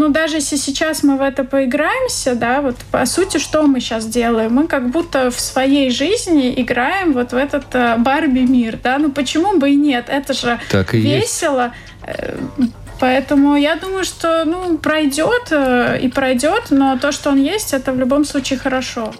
ну, 0.00 0.08
даже 0.08 0.36
если 0.36 0.56
сейчас 0.56 1.02
мы 1.02 1.18
в 1.18 1.20
это 1.20 1.44
поиграемся, 1.44 2.34
да, 2.34 2.62
вот 2.62 2.76
по 2.90 3.04
сути, 3.04 3.36
что 3.36 3.66
мы 3.66 3.80
сейчас 3.80 4.06
делаем? 4.06 4.54
Мы 4.54 4.66
как 4.66 4.88
будто 4.88 5.30
в 5.30 5.38
своей 5.38 5.90
жизни 5.90 6.54
играем 6.56 7.12
вот 7.12 7.32
в 7.32 7.36
этот 7.36 7.66
э, 7.74 7.96
Барби-мир, 7.98 8.78
да, 8.82 8.96
ну 8.96 9.10
почему 9.10 9.58
бы 9.58 9.68
и 9.68 9.76
нет? 9.76 10.06
Это 10.08 10.32
же 10.32 10.58
так 10.70 10.94
и 10.94 11.00
весело. 11.00 11.74
Есть. 12.06 12.18
Э, 12.18 12.38
поэтому 12.98 13.56
я 13.56 13.76
думаю, 13.76 14.04
что 14.04 14.46
ну, 14.46 14.78
пройдет 14.78 15.48
э, 15.50 15.98
и 16.00 16.08
пройдет, 16.08 16.70
но 16.70 16.96
то, 16.96 17.12
что 17.12 17.28
он 17.28 17.42
есть, 17.42 17.74
это 17.74 17.92
в 17.92 17.98
любом 17.98 18.24
случае 18.24 18.58
хорошо. 18.58 19.12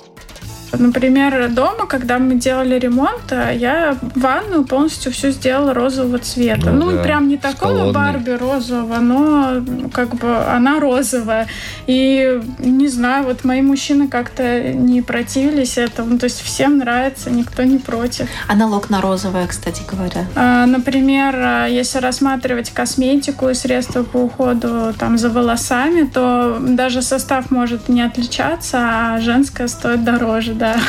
Например, 0.79 1.49
дома, 1.49 1.87
когда 1.87 2.19
мы 2.19 2.35
делали 2.35 2.79
ремонт, 2.79 3.33
э, 3.33 3.57
я 3.57 3.97
ванную 4.15 4.65
полностью 4.65 5.13
всю 5.13 5.31
сделала 5.31 5.75
розового 5.75 6.19
цвета. 6.19 6.71
Ну, 6.71 6.91
ну 6.91 6.97
да, 6.97 7.03
прям 7.03 7.29
не 7.29 7.37
такого 7.37 7.93
Барби 7.93 8.37
розового, 8.37 8.97
но 9.01 9.63
как 9.93 10.15
бы 10.15 10.37
она 10.37 10.81
розовая. 10.81 11.47
И 11.87 12.41
не 12.59 12.89
знаю, 12.89 13.25
вот 13.25 13.45
мои 13.45 13.63
мужчины 13.63 14.09
как-то 14.09 14.73
не 14.73 15.03
противились 15.03 15.79
этому. 15.79 16.19
То 16.19 16.25
есть 16.25 16.41
всем 16.41 16.79
нравится, 16.79 17.31
никто 17.31 17.63
не 17.65 17.79
против. 17.79 18.29
А 18.49 18.55
налог 18.55 18.91
на 18.91 19.01
розовое, 19.01 19.47
кстати 19.47 19.83
говоря? 19.91 20.27
А, 20.37 20.67
например, 20.67 21.35
э, 21.37 21.67
если 21.71 21.99
рассматривать 21.99 22.71
косметику 22.71 23.49
и 23.49 23.55
средства 23.55 24.03
по 24.03 24.19
уходу 24.19 24.95
там 24.99 25.19
за 25.19 25.31
волосами, 25.31 26.07
то 26.07 26.59
даже 26.61 27.03
состав 27.03 27.51
может 27.51 27.89
не 27.89 28.03
отличаться, 28.03 28.79
а 28.81 29.21
женское 29.21 29.69
стоит 29.69 30.05
дороже 30.05 30.55
да. 30.61 30.81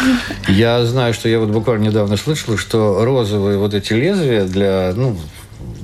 Я 0.47 0.85
знаю, 0.85 1.13
что 1.13 1.27
я 1.27 1.39
вот 1.39 1.49
буквально 1.49 1.85
недавно 1.85 2.17
слышал, 2.17 2.57
что 2.57 3.03
розовые 3.03 3.57
вот 3.57 3.73
эти 3.73 3.93
лезвия 3.93 4.43
для, 4.43 4.93
ну, 4.95 5.17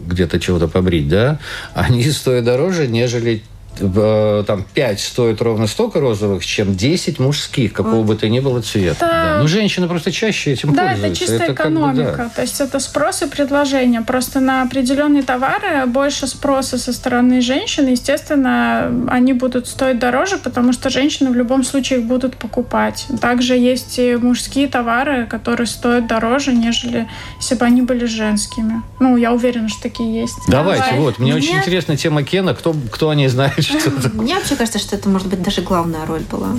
где-то 0.05 0.39
чего-то 0.39 0.67
побрить, 0.67 1.07
да, 1.07 1.39
они 1.73 2.03
стоят 2.11 2.45
дороже, 2.45 2.87
нежели 2.87 3.41
там 3.77 4.65
5 4.73 4.99
стоит 4.99 5.41
ровно 5.41 5.67
столько 5.67 5.99
розовых, 5.99 6.45
чем 6.45 6.75
10 6.75 7.19
мужских, 7.19 7.73
какого 7.73 7.95
вот. 7.95 8.05
бы 8.05 8.15
то 8.15 8.29
ни 8.29 8.39
было 8.39 8.61
цвета. 8.61 9.05
Это... 9.05 9.05
Да. 9.07 9.37
Ну, 9.41 9.47
женщины 9.47 9.87
просто 9.87 10.11
чаще 10.11 10.53
этим 10.53 10.73
да, 10.73 10.89
пользуются. 10.89 11.01
Да, 11.01 11.07
это 11.07 11.15
чистая 11.19 11.39
это 11.39 11.53
экономика. 11.53 12.11
Как 12.11 12.17
бы, 12.17 12.23
да. 12.23 12.29
То 12.29 12.41
есть 12.41 12.61
это 12.61 12.79
спрос 12.79 13.21
и 13.21 13.27
предложение. 13.27 14.01
Просто 14.01 14.39
на 14.39 14.63
определенные 14.63 15.23
товары 15.23 15.85
больше 15.85 16.27
спроса 16.27 16.77
со 16.77 16.93
стороны 16.93 17.41
женщин. 17.41 17.87
Естественно, 17.87 18.91
они 19.09 19.33
будут 19.33 19.67
стоить 19.67 19.99
дороже, 19.99 20.37
потому 20.37 20.73
что 20.73 20.89
женщины 20.89 21.29
в 21.29 21.35
любом 21.35 21.63
случае 21.63 21.99
их 21.99 22.05
будут 22.05 22.37
покупать. 22.37 23.07
Также 23.21 23.55
есть 23.55 23.99
и 23.99 24.15
мужские 24.15 24.67
товары, 24.67 25.25
которые 25.25 25.67
стоят 25.67 26.07
дороже, 26.07 26.53
нежели 26.53 27.07
если 27.39 27.55
бы 27.55 27.65
они 27.65 27.81
были 27.81 28.05
женскими. 28.05 28.81
Ну, 28.99 29.17
я 29.17 29.33
уверена, 29.33 29.69
что 29.69 29.83
такие 29.83 30.21
есть. 30.21 30.35
Давайте, 30.47 30.85
Давай. 30.85 30.99
вот. 30.99 31.19
Мне 31.19 31.31
Меня... 31.31 31.41
очень 31.41 31.57
интересна 31.57 31.95
тема 31.97 32.23
Кена. 32.23 32.53
Кто, 32.53 32.75
кто 32.91 33.09
о 33.09 33.15
ней 33.15 33.27
знает? 33.27 33.57
Что-то. 33.67 34.09
Мне 34.13 34.35
вообще 34.35 34.55
кажется, 34.55 34.79
что 34.79 34.95
это, 34.95 35.09
может 35.09 35.27
быть, 35.27 35.41
даже 35.41 35.61
главная 35.61 36.05
роль 36.05 36.23
была. 36.29 36.49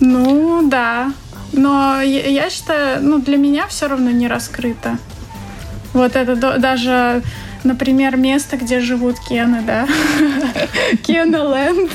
Ну, 0.00 0.68
да. 0.68 1.12
Но 1.52 2.00
я 2.02 2.50
считаю, 2.50 3.02
ну, 3.02 3.18
для 3.18 3.36
меня 3.36 3.66
все 3.66 3.88
равно 3.88 4.10
не 4.10 4.28
раскрыто. 4.28 4.98
Вот 5.92 6.14
это 6.14 6.36
даже, 6.58 7.22
например, 7.64 8.16
место, 8.16 8.56
где 8.56 8.80
живут 8.80 9.16
Кены, 9.20 9.62
да? 9.62 9.86
Кена 11.06 11.36
Ленд. 11.36 11.92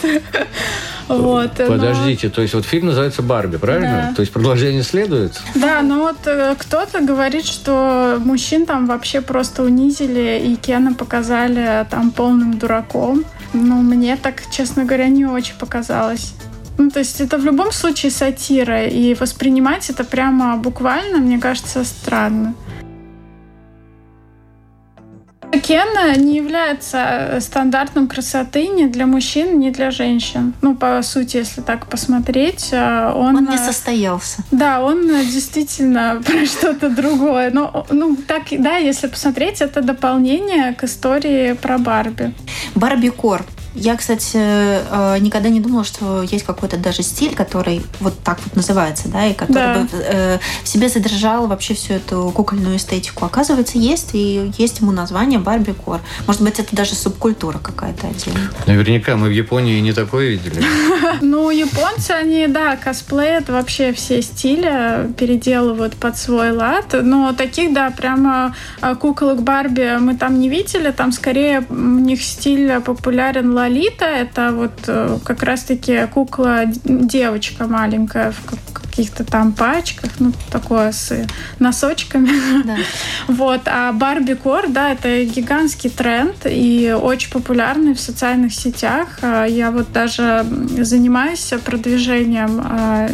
Вот, 1.08 1.52
Подождите, 1.56 2.28
но... 2.28 2.34
то 2.34 2.42
есть 2.42 2.54
вот 2.54 2.66
фильм 2.66 2.88
называется 2.88 3.22
«Барби», 3.22 3.58
правильно? 3.58 4.08
Да. 4.10 4.16
То 4.16 4.22
есть 4.22 4.32
продолжение 4.32 4.84
следует? 4.84 5.42
Да, 5.56 5.82
но 5.82 6.00
вот 6.00 6.26
э, 6.26 6.56
кто-то 6.58 7.02
говорит, 7.02 7.46
что 7.46 8.18
мужчин 8.24 8.66
там 8.66 8.88
вообще 8.88 9.22
просто 9.22 9.64
унизили, 9.64 10.42
и 10.46 10.56
Кена 10.56 10.94
показали 10.94 11.86
там 11.90 12.12
полным 12.12 12.58
дураком. 12.58 13.26
Ну, 13.54 13.82
мне 13.82 14.16
так, 14.16 14.44
честно 14.50 14.86
говоря, 14.86 15.08
не 15.08 15.26
очень 15.26 15.56
показалось. 15.56 16.34
Ну, 16.78 16.90
то 16.90 17.00
есть 17.00 17.22
это 17.22 17.38
в 17.38 17.46
любом 17.46 17.72
случае 17.72 18.12
сатира, 18.12 18.86
и 18.86 19.14
воспринимать 19.14 19.90
это 19.90 20.04
прямо 20.04 20.58
буквально, 20.58 21.18
мне 21.20 21.38
кажется, 21.38 21.84
странно. 21.84 22.56
Кен 25.62 26.24
не 26.26 26.38
является 26.38 27.38
стандартом 27.40 28.08
красоты 28.08 28.68
ни 28.68 28.86
для 28.86 29.06
мужчин, 29.06 29.60
ни 29.60 29.70
для 29.70 29.92
женщин. 29.92 30.54
Ну, 30.62 30.76
по 30.76 31.02
сути, 31.04 31.38
если 31.38 31.62
так 31.62 31.88
посмотреть, 31.88 32.70
э, 32.72 33.12
он... 33.14 33.36
Он 33.36 33.50
не 33.50 33.58
состоялся. 33.58 34.44
Да, 34.52 34.82
он 34.82 35.08
действительно 35.08 36.22
про 36.26 36.46
что-то 36.46 36.90
другое. 36.90 37.52
Но, 37.52 37.86
ну, 37.90 38.16
так, 38.16 38.44
да, 38.52 38.78
если 38.78 39.08
посмотреть, 39.08 39.62
это 39.62 39.82
дополнение 39.82 40.74
к 40.74 40.84
истории 40.84 41.54
про 41.54 41.78
Барби. 41.78 42.34
Барби 42.76 43.10
Кор 43.10 43.46
я, 43.76 43.96
кстати, 43.96 44.38
э, 44.38 45.18
никогда 45.20 45.50
не 45.50 45.60
думала, 45.60 45.84
что 45.84 46.22
есть 46.22 46.46
какой-то 46.46 46.78
даже 46.78 47.02
стиль, 47.02 47.36
который 47.36 47.82
вот 48.00 48.14
так 48.24 48.40
вот 48.44 48.56
называется, 48.56 49.08
да, 49.10 49.26
и 49.26 49.34
который 49.34 49.74
да. 49.74 49.80
бы 49.82 49.88
э, 49.94 50.40
в 50.64 50.68
себе 50.68 50.90
содержал 50.90 51.48
вообще 51.48 51.74
всю 51.74 51.94
эту 51.94 52.32
кукольную 52.36 52.78
эстетику. 52.78 53.26
Оказывается, 53.26 53.78
есть, 53.78 54.12
и 54.14 54.52
есть 54.58 54.80
ему 54.80 54.92
название 54.92 55.40
Барби 55.40 55.72
Кор. 55.72 56.02
Может 56.28 56.42
быть, 56.42 56.60
это 56.60 56.76
даже 56.76 56.94
субкультура 56.94 57.58
какая-то 57.58 58.08
отдельная. 58.08 58.50
Наверняка 58.68 59.16
мы 59.16 59.30
в 59.30 59.32
Японии 59.32 59.80
не 59.80 59.94
такое 59.94 60.30
видели. 60.30 60.64
Ну, 61.22 61.52
японцы, 61.52 62.12
они, 62.12 62.48
да, 62.48 62.76
косплеят 62.76 63.48
вообще 63.48 63.94
все 63.94 64.22
стили, 64.22 65.12
переделывают 65.14 65.96
под 65.96 66.18
свой 66.18 66.52
лад. 66.52 66.96
Но 67.02 67.34
таких, 67.34 67.74
да, 67.74 67.92
прямо 67.92 68.56
э, 68.82 68.96
куколок 68.96 69.42
Барби 69.42 69.98
мы 70.00 70.16
там 70.16 70.40
не 70.40 70.50
видели. 70.50 70.92
Там 70.92 71.12
скорее 71.12 71.66
у 71.70 71.74
них 71.74 72.22
стиль 72.22 72.80
популярен 72.82 73.54
Лолита— 73.64 74.06
это 74.24 74.52
вот 74.52 74.74
э, 74.88 75.18
как 75.24 75.44
раз-таки 75.44 76.06
кукла 76.08 76.66
девочка 76.66 77.66
маленькая 77.66 78.32
в 78.32 78.84
каких-то 78.94 79.24
там 79.24 79.54
пачках, 79.54 80.12
ну, 80.20 80.32
такое 80.52 80.92
с 80.92 81.26
носочками. 81.60 82.30
Да. 82.64 82.76
Вот. 83.28 83.62
А 83.66 83.92
Барби 83.94 84.34
Кор, 84.34 84.68
да, 84.68 84.92
это 84.92 85.24
гигантский 85.24 85.90
тренд 85.90 86.46
и 86.46 86.96
очень 87.00 87.32
популярный 87.32 87.94
в 87.94 88.00
социальных 88.00 88.54
сетях. 88.54 89.20
А 89.22 89.46
я 89.46 89.72
вот 89.72 89.92
даже 89.92 90.46
занимаюсь 90.78 91.54
продвижением 91.66 92.62
а, 92.64 93.10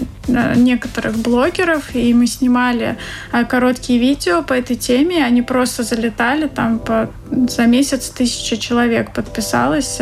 некоторых 0.55 1.17
блогеров, 1.17 1.95
и 1.95 2.13
мы 2.13 2.27
снимали 2.27 2.97
а, 3.31 3.43
короткие 3.43 3.99
видео 3.99 4.41
по 4.41 4.53
этой 4.53 4.75
теме, 4.75 5.23
они 5.23 5.41
просто 5.41 5.83
залетали, 5.83 6.47
там 6.47 6.79
по, 6.79 7.09
за 7.31 7.65
месяц 7.65 8.09
тысяча 8.09 8.57
человек 8.57 9.13
подписалось 9.13 9.97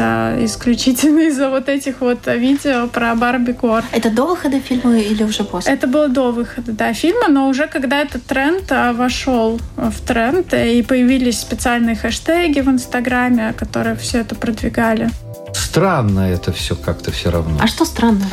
исключительно 0.45 1.27
из-за 1.27 1.49
вот 1.49 1.69
этих 1.69 2.01
вот 2.01 2.27
видео 2.27 2.87
про 2.87 3.15
Барби 3.15 3.53
Кор. 3.53 3.83
Это 3.91 4.09
до 4.09 4.25
выхода 4.25 4.59
фильма 4.59 4.97
или 4.97 5.23
уже 5.23 5.43
после? 5.43 5.73
Это 5.73 5.87
было 5.87 6.07
до 6.07 6.31
выхода, 6.31 6.71
да, 6.71 6.93
фильма, 6.93 7.27
но 7.27 7.49
уже 7.49 7.67
когда 7.67 8.01
этот 8.01 8.23
тренд 8.25 8.69
вошел 8.95 9.59
в 9.75 10.01
тренд, 10.05 10.53
и 10.53 10.81
появились 10.81 11.39
специальные 11.39 11.95
хэштеги 11.95 12.61
в 12.61 12.69
Инстаграме, 12.69 13.53
которые 13.53 13.95
все 13.95 14.19
это 14.19 14.35
продвигали. 14.35 15.09
Странно 15.53 16.31
это 16.31 16.51
все 16.51 16.75
как-то 16.75 17.11
все 17.11 17.31
равно. 17.31 17.57
А 17.61 17.67
что 17.67 17.85
странного? 17.85 18.31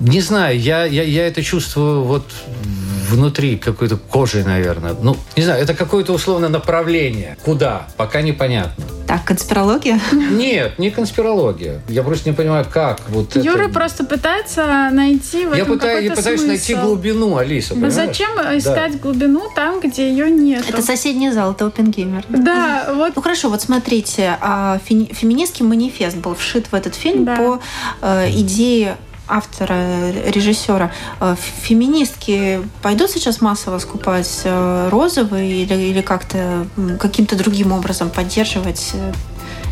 Не 0.00 0.20
знаю, 0.20 0.58
я, 0.58 0.84
я, 0.84 1.02
я 1.02 1.26
это 1.26 1.42
чувствую 1.42 2.02
вот 2.02 2.26
внутри 3.12 3.58
какой-то 3.58 3.96
кожи, 3.96 4.42
наверное. 4.42 4.94
Ну, 5.00 5.16
не 5.36 5.42
знаю, 5.44 5.62
это 5.62 5.74
какое-то 5.74 6.12
условное 6.12 6.48
направление. 6.48 7.36
Куда? 7.44 7.86
Пока 7.96 8.22
непонятно. 8.22 8.84
Так, 9.06 9.24
конспирология? 9.24 10.00
Нет, 10.12 10.78
не 10.78 10.90
конспирология. 10.90 11.82
Я 11.88 12.02
просто 12.02 12.30
не 12.30 12.34
понимаю, 12.34 12.64
как 12.72 13.00
вот 13.10 13.36
Юра 13.36 13.64
это... 13.64 13.74
просто 13.74 14.04
пытается 14.04 14.88
найти 14.90 15.44
в 15.44 15.54
я 15.54 15.62
этом 15.62 15.74
пытаюсь, 15.74 16.08
Я 16.08 16.14
пытаюсь 16.14 16.40
смысл. 16.40 16.48
найти 16.48 16.74
глубину, 16.74 17.36
Алиса, 17.36 17.74
понимаешь? 17.74 17.92
Зачем 17.92 18.30
искать 18.56 18.92
да. 18.92 18.98
глубину 18.98 19.42
там, 19.54 19.80
где 19.80 20.08
ее 20.08 20.30
нет? 20.30 20.64
Это 20.66 20.80
соседний 20.80 21.30
зал, 21.30 21.52
это 21.52 21.66
Опенгеймер. 21.66 22.24
Да, 22.30 22.92
вот. 22.94 23.14
Ну 23.14 23.20
хорошо, 23.20 23.50
вот 23.50 23.60
смотрите, 23.60 24.38
а, 24.40 24.78
феминистский 24.86 25.66
манифест 25.66 26.16
был 26.16 26.34
вшит 26.34 26.68
в 26.72 26.74
этот 26.74 26.94
фильм 26.94 27.26
да. 27.26 27.36
по 27.36 27.60
э, 28.00 28.30
идее 28.30 28.96
автора, 29.32 30.10
режиссера, 30.26 30.92
э, 31.20 31.34
феминистки 31.62 32.60
пойдут 32.82 33.10
сейчас 33.10 33.40
массово 33.40 33.78
скупать 33.78 34.42
э, 34.44 34.88
розовые 34.90 35.62
или, 35.62 35.74
или 35.74 36.00
как-то 36.02 36.66
каким-то 37.00 37.36
другим 37.36 37.72
образом 37.72 38.10
поддерживать 38.10 38.90
э, 38.94 39.12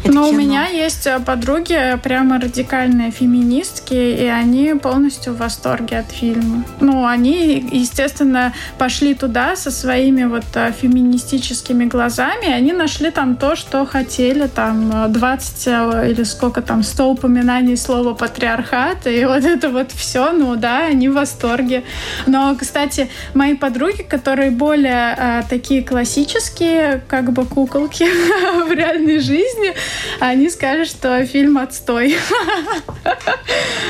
это 0.05 0.13
Но 0.13 0.27
кино. 0.27 0.29
у 0.29 0.33
меня 0.33 0.67
есть 0.67 1.07
э, 1.07 1.21
подруги 1.21 1.99
прямо 2.03 2.41
радикальные 2.41 3.11
феминистки, 3.11 3.95
и 3.95 4.27
они 4.27 4.75
полностью 4.75 5.35
в 5.35 5.39
восторге 5.39 5.99
от 5.99 6.11
фильма. 6.11 6.65
Ну, 6.81 7.07
они, 7.07 7.67
естественно, 7.73 8.53
пошли 8.79 9.15
туда 9.15 9.57
со 9.57 9.71
своими 9.71 10.25
вот 10.25 10.45
э, 10.55 10.73
феминистическими 10.73 11.85
глазами, 11.85 12.47
и 12.47 12.53
они 12.53 12.73
нашли 12.73 13.11
там 13.11 13.37
то, 13.37 13.57
что 13.57 13.85
хотели, 13.87 14.47
там 14.47 15.13
20 15.13 15.67
э, 15.67 16.11
или 16.11 16.23
сколько 16.25 16.63
там, 16.63 16.83
100 16.83 17.11
упоминаний 17.11 17.77
слова 17.77 18.15
патриархат, 18.15 19.07
и 19.07 19.25
вот 19.25 19.45
это 19.45 19.69
вот 19.69 19.93
все, 19.93 20.33
ну 20.33 20.57
да, 20.57 20.87
они 20.87 21.09
в 21.09 21.15
восторге. 21.15 21.85
Но, 22.27 22.57
кстати, 22.59 23.11
мои 23.35 23.55
подруги, 23.55 24.03
которые 24.03 24.51
более 24.51 25.15
а, 25.17 25.43
такие 25.49 25.83
классические, 25.83 27.03
как 27.09 27.33
бы 27.33 27.45
куколки 27.45 28.05
в 28.69 28.73
реальной 28.73 29.19
жизни, 29.19 29.75
они 30.21 30.51
скажут, 30.51 30.89
что 30.89 31.25
фильм 31.27 31.59
отстой. 31.59 32.17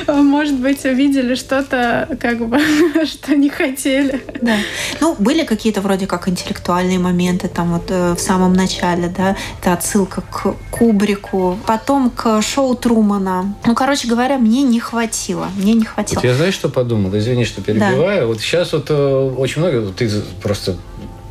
Может 0.07 0.59
быть, 0.61 0.85
увидели 0.85 1.35
что-то, 1.35 2.17
как 2.21 2.47
бы, 2.47 2.59
что 3.07 3.37
не 3.37 3.49
хотели. 3.49 4.23
Да. 4.41 4.57
Ну, 5.01 5.17
были 5.19 5.45
какие-то 5.45 5.81
вроде 5.81 6.07
как 6.07 6.29
интеллектуальные 6.29 6.99
моменты 6.99 7.49
там 7.49 7.73
вот 7.75 7.91
э, 7.91 8.15
в 8.15 8.21
самом 8.21 8.53
начале, 8.55 9.09
да, 9.09 9.37
это 9.61 9.73
отсылка 9.73 10.23
к 10.23 10.55
Кубрику, 10.71 11.59
потом 11.67 12.11
к 12.11 12.43
шоу 12.43 12.75
Трумана. 12.75 13.55
Ну, 13.65 13.75
короче 13.75 14.09
говоря, 14.09 14.39
мне 14.39 14.63
не 14.63 14.81
хватило. 14.81 15.49
Мне 15.57 15.75
не 15.75 15.85
хватило. 15.85 16.21
Вот 16.21 16.25
я 16.25 16.35
знаешь, 16.35 16.55
что 16.55 16.69
подумал? 16.69 17.17
Извини, 17.17 17.45
что 17.45 17.63
перебиваю. 17.63 18.21
Да. 18.21 18.27
Вот 18.27 18.41
сейчас 18.41 18.73
вот 18.73 18.87
э, 18.91 19.35
очень 19.37 19.61
много, 19.61 19.93
ты 19.93 20.11
просто 20.43 20.77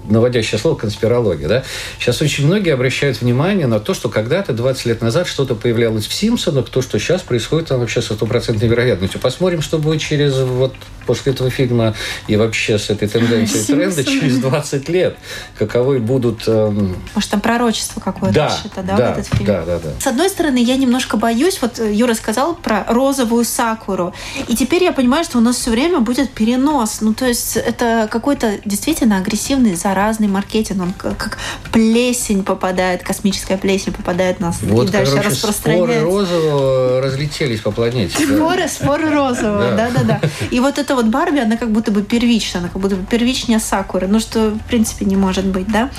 наводящее 0.09 0.59
слово 0.59 0.75
конспирология, 0.75 1.47
да? 1.47 1.63
Сейчас 1.99 2.21
очень 2.21 2.45
многие 2.45 2.73
обращают 2.73 3.21
внимание 3.21 3.67
на 3.67 3.79
то, 3.79 3.93
что 3.93 4.09
когда-то, 4.09 4.53
20 4.53 4.85
лет 4.85 5.01
назад, 5.01 5.27
что-то 5.27 5.55
появлялось 5.55 6.07
в 6.07 6.13
Симпсонах, 6.13 6.69
то, 6.69 6.81
что 6.81 6.99
сейчас 6.99 7.21
происходит 7.21 7.69
там 7.69 7.79
вообще 7.79 8.01
со 8.01 8.13
стопроцентной 8.13 8.67
вероятностью. 8.67 9.19
Посмотрим, 9.19 9.61
что 9.61 9.77
будет 9.77 10.01
через 10.01 10.37
вот 10.37 10.73
после 11.05 11.33
этого 11.33 11.49
фильма 11.49 11.95
и 12.27 12.35
вообще 12.35 12.77
с 12.77 12.89
этой 12.89 13.07
тенденцией 13.07 13.65
тренда 13.65 14.03
через 14.03 14.37
20 14.37 14.89
лет. 14.89 15.17
Каковы 15.57 15.99
будут... 15.99 16.47
Эм... 16.47 16.95
Может, 17.15 17.31
там 17.31 17.41
пророчество 17.41 17.99
какое-то 17.99 18.35
да, 18.35 18.57
да, 18.75 18.81
да, 18.83 18.95
в 18.95 19.17
этот 19.17 19.27
фильм? 19.27 19.45
Да, 19.45 19.65
да, 19.65 19.79
да. 19.79 19.89
С 19.99 20.07
одной 20.07 20.29
стороны, 20.29 20.61
я 20.63 20.77
немножко 20.77 21.17
боюсь, 21.17 21.59
вот 21.61 21.79
Юра 21.79 22.13
сказал 22.13 22.55
про 22.55 22.85
розовую 22.87 23.43
сакуру, 23.43 24.13
и 24.47 24.55
теперь 24.55 24.83
я 24.83 24.91
понимаю, 24.91 25.23
что 25.23 25.39
у 25.39 25.41
нас 25.41 25.55
все 25.55 25.71
время 25.71 25.99
будет 25.99 26.29
перенос. 26.29 27.01
Ну, 27.01 27.13
то 27.13 27.25
есть 27.25 27.57
это 27.57 28.07
какой-то 28.11 28.59
действительно 28.65 29.17
агрессивный 29.17 29.75
зараз 29.75 29.98
разный 29.99 30.27
маркетинг, 30.27 30.81
он 30.81 30.93
как 30.93 31.37
плесень 31.71 32.43
попадает, 32.43 33.03
космическая 33.03 33.57
плесень 33.57 33.93
попадает 33.93 34.37
в 34.37 34.39
нас 34.39 34.59
вот, 34.61 34.89
и 34.89 34.91
дальше 34.91 35.11
короче, 35.11 35.29
распространяется. 35.29 35.99
Споры 35.99 36.15
розового 36.15 37.01
разлетелись 37.01 37.59
по 37.59 37.71
планете. 37.71 38.17
Споры, 38.25 38.67
споры 38.67 39.09
розового, 39.09 39.75
да-да-да. 39.75 40.21
И 40.51 40.59
вот 40.59 40.77
эта 40.77 40.95
вот 40.95 41.05
Барби, 41.05 41.39
она 41.39 41.57
как 41.57 41.71
будто 41.71 41.91
бы 41.91 42.01
первична, 42.01 42.59
она 42.59 42.69
как 42.69 42.81
будто 42.81 42.95
бы 42.95 43.05
первичнее 43.05 43.59
Сакуры, 43.59 44.07
ну 44.07 44.19
что, 44.19 44.51
в 44.51 44.59
принципе, 44.67 45.05
не 45.05 45.17
может 45.17 45.45
быть, 45.45 45.67
да? 45.67 45.89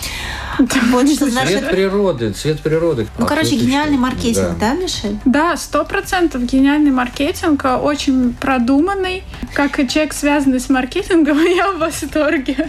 Вот 0.91 1.09
что 1.09 1.31
значит... 1.31 1.61
Цвет 1.61 1.71
природы, 1.71 2.33
цвет 2.33 2.61
природы. 2.61 3.07
Ну, 3.19 3.27
короче, 3.27 3.57
гениальный 3.57 3.97
маркетинг, 3.97 4.59
да, 4.59 4.75
Мишель? 4.75 5.19
Да, 5.25 5.57
сто 5.57 5.85
процентов 5.85 6.43
гениальный 6.45 6.91
маркетинг, 6.91 7.65
очень 7.83 8.35
продуманный. 8.35 9.23
Как 9.55 9.79
и 9.79 9.89
человек, 9.89 10.13
связанный 10.13 10.61
с 10.61 10.69
маркетингом, 10.69 11.43
я 11.57 11.73
в 11.73 11.79
восторге. 11.79 12.69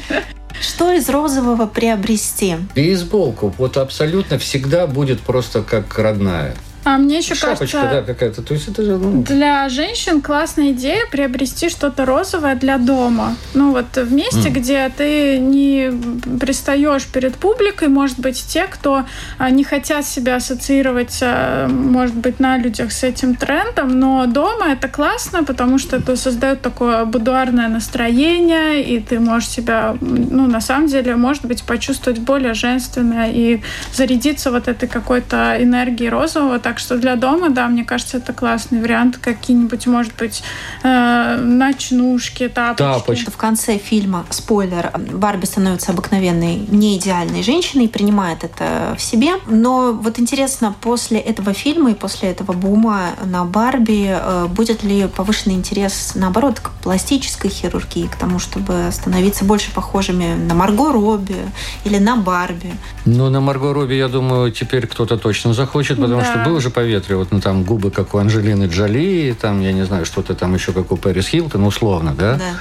Что 0.61 0.91
из 0.93 1.09
розового 1.09 1.65
приобрести? 1.65 2.55
Бейсболку. 2.75 3.53
Вот 3.57 3.77
абсолютно 3.77 4.37
всегда 4.37 4.85
будет 4.85 5.19
просто 5.21 5.63
как 5.63 5.97
родная. 5.97 6.55
А 6.83 6.97
мне 6.97 7.19
еще 7.19 7.35
Шапочка, 7.35 7.77
кажется, 7.77 8.01
да, 8.01 8.01
какая-то. 8.01 8.41
То 8.41 8.53
есть 8.53 8.67
это 8.67 8.83
же, 8.83 8.97
ну... 8.97 9.21
Для 9.21 9.69
женщин 9.69 10.21
классная 10.21 10.71
идея 10.71 11.05
приобрести 11.11 11.69
что-то 11.69 12.05
розовое 12.05 12.55
для 12.55 12.77
дома. 12.77 13.35
Ну 13.53 13.71
вот 13.71 13.95
в 13.95 14.11
месте, 14.11 14.49
mm. 14.49 14.51
где 14.51 14.89
ты 14.89 15.37
не 15.39 15.91
пристаешь 16.39 17.05
перед 17.05 17.35
публикой, 17.35 17.87
может 17.87 18.19
быть, 18.19 18.43
те, 18.47 18.65
кто 18.65 19.05
а, 19.37 19.49
не 19.49 19.63
хотят 19.63 20.05
себя 20.05 20.37
ассоциировать, 20.37 21.19
а, 21.21 21.67
может 21.67 22.15
быть, 22.15 22.39
на 22.39 22.57
людях 22.57 22.91
с 22.91 23.03
этим 23.03 23.35
трендом, 23.35 23.99
но 23.99 24.25
дома 24.25 24.71
это 24.71 24.87
классно, 24.87 25.43
потому 25.43 25.77
что 25.77 25.97
это 25.97 26.15
создает 26.15 26.61
такое 26.61 27.05
будуарное 27.05 27.67
настроение, 27.67 28.83
и 28.83 28.99
ты 28.99 29.19
можешь 29.19 29.49
себя, 29.49 29.95
ну, 30.01 30.47
на 30.47 30.61
самом 30.61 30.87
деле, 30.87 31.15
может 31.15 31.45
быть, 31.45 31.63
почувствовать 31.63 32.19
более 32.19 32.53
женственно 32.53 33.27
и 33.29 33.61
зарядиться 33.93 34.51
вот 34.51 34.67
этой 34.67 34.89
какой-то 34.89 35.57
энергией 35.59 36.09
розового, 36.09 36.59
так 36.71 36.79
что 36.79 36.97
для 36.97 37.17
дома, 37.17 37.49
да, 37.49 37.67
мне 37.67 37.83
кажется, 37.83 38.15
это 38.15 38.31
классный 38.31 38.79
вариант. 38.79 39.17
Какие-нибудь, 39.17 39.87
может 39.87 40.13
быть, 40.15 40.41
э, 40.83 41.35
ночнушки, 41.41 42.47
тапочки. 42.47 42.77
Тапочки. 42.77 43.29
В 43.29 43.35
конце 43.35 43.77
фильма, 43.77 44.25
спойлер, 44.29 44.89
Барби 45.11 45.43
становится 45.43 45.91
обыкновенной, 45.91 46.65
не 46.69 46.97
идеальной 46.97 47.43
женщиной, 47.43 47.89
принимает 47.89 48.45
это 48.45 48.95
в 48.97 49.01
себе. 49.01 49.33
Но 49.47 49.91
вот 49.91 50.17
интересно, 50.17 50.73
после 50.79 51.19
этого 51.19 51.51
фильма 51.51 51.91
и 51.91 51.93
после 51.93 52.29
этого 52.29 52.53
бума 52.53 53.15
на 53.25 53.43
Барби 53.43 54.05
э, 54.07 54.47
будет 54.47 54.81
ли 54.83 55.09
повышенный 55.13 55.55
интерес, 55.55 56.13
наоборот, 56.15 56.61
к 56.61 56.69
пластической 56.83 57.49
хирургии, 57.49 58.07
к 58.07 58.15
тому, 58.15 58.39
чтобы 58.39 58.87
становиться 58.93 59.43
больше 59.43 59.73
похожими 59.73 60.35
на 60.35 60.53
Марго 60.53 60.93
Робби 60.93 61.35
или 61.83 61.97
на 61.97 62.15
Барби? 62.15 62.71
Ну, 63.03 63.29
на 63.29 63.41
Марго 63.41 63.73
Робби, 63.73 63.95
я 63.95 64.07
думаю, 64.07 64.53
теперь 64.53 64.87
кто-то 64.87 65.17
точно 65.17 65.53
захочет, 65.53 65.97
потому 65.97 66.21
да. 66.21 66.25
что 66.25 66.49
был 66.49 66.60
уже 66.61 66.69
по 66.69 66.81
ветру. 66.81 67.17
Вот 67.17 67.31
ну, 67.31 67.41
там 67.41 67.63
губы, 67.63 67.89
как 67.91 68.13
у 68.13 68.19
Анжелины 68.19 68.65
Джоли, 68.65 69.35
там, 69.39 69.61
я 69.61 69.73
не 69.73 69.83
знаю, 69.85 70.05
что-то 70.05 70.35
там 70.35 70.53
еще, 70.53 70.71
как 70.71 70.91
у 70.91 70.97
Пэрис 70.97 71.27
Хилтон, 71.27 71.63
условно, 71.63 72.13
да? 72.13 72.35
Да. 72.35 72.53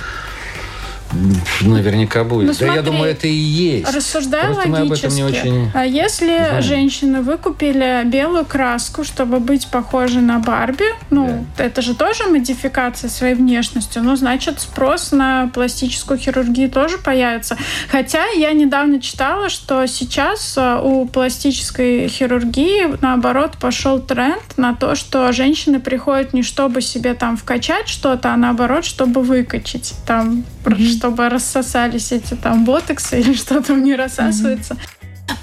Наверняка 1.62 2.24
будет. 2.24 2.46
Ну, 2.46 2.52
да, 2.52 2.54
смотри, 2.54 2.76
я 2.76 2.82
думаю, 2.82 3.10
это 3.10 3.26
и 3.26 3.32
есть. 3.32 3.92
Рассуждая 3.92 4.52
Просто 4.52 4.70
логически, 4.70 5.14
не 5.14 5.24
очень 5.24 5.70
а 5.74 5.84
если 5.84 6.26
знаем. 6.26 6.62
женщины 6.62 7.22
выкупили 7.22 8.02
белую 8.04 8.44
краску, 8.44 9.04
чтобы 9.04 9.40
быть 9.40 9.66
похожей 9.68 10.22
на 10.22 10.38
Барби, 10.38 10.84
ну, 11.10 11.46
да. 11.56 11.64
это 11.64 11.82
же 11.82 11.94
тоже 11.94 12.24
модификация 12.24 13.10
своей 13.10 13.34
внешностью, 13.34 14.02
ну, 14.02 14.16
значит, 14.16 14.60
спрос 14.60 15.12
на 15.12 15.48
пластическую 15.52 16.18
хирургию 16.18 16.70
тоже 16.70 16.98
появится. 16.98 17.56
Хотя 17.90 18.26
я 18.28 18.52
недавно 18.52 19.00
читала, 19.00 19.48
что 19.48 19.86
сейчас 19.86 20.54
а, 20.56 20.80
у 20.80 21.06
пластической 21.06 22.08
хирургии, 22.08 22.96
наоборот, 23.00 23.56
пошел 23.60 24.00
тренд 24.00 24.42
на 24.56 24.74
то, 24.74 24.94
что 24.94 25.32
женщины 25.32 25.80
приходят 25.80 26.32
не 26.32 26.42
чтобы 26.42 26.82
себе 26.82 27.14
там 27.14 27.36
вкачать 27.36 27.88
что-то, 27.88 28.32
а 28.32 28.36
наоборот, 28.36 28.84
чтобы 28.84 29.22
выкачать 29.22 29.94
там, 30.06 30.44
mm-hmm. 30.64 30.99
Чтобы 31.00 31.30
рассосались 31.30 32.12
эти 32.12 32.34
там 32.34 32.66
ботексы 32.66 33.20
или 33.20 33.32
что 33.32 33.62
там 33.62 33.82
не 33.82 33.96
рассасывается. 33.96 34.74
Mm-hmm 34.74 34.99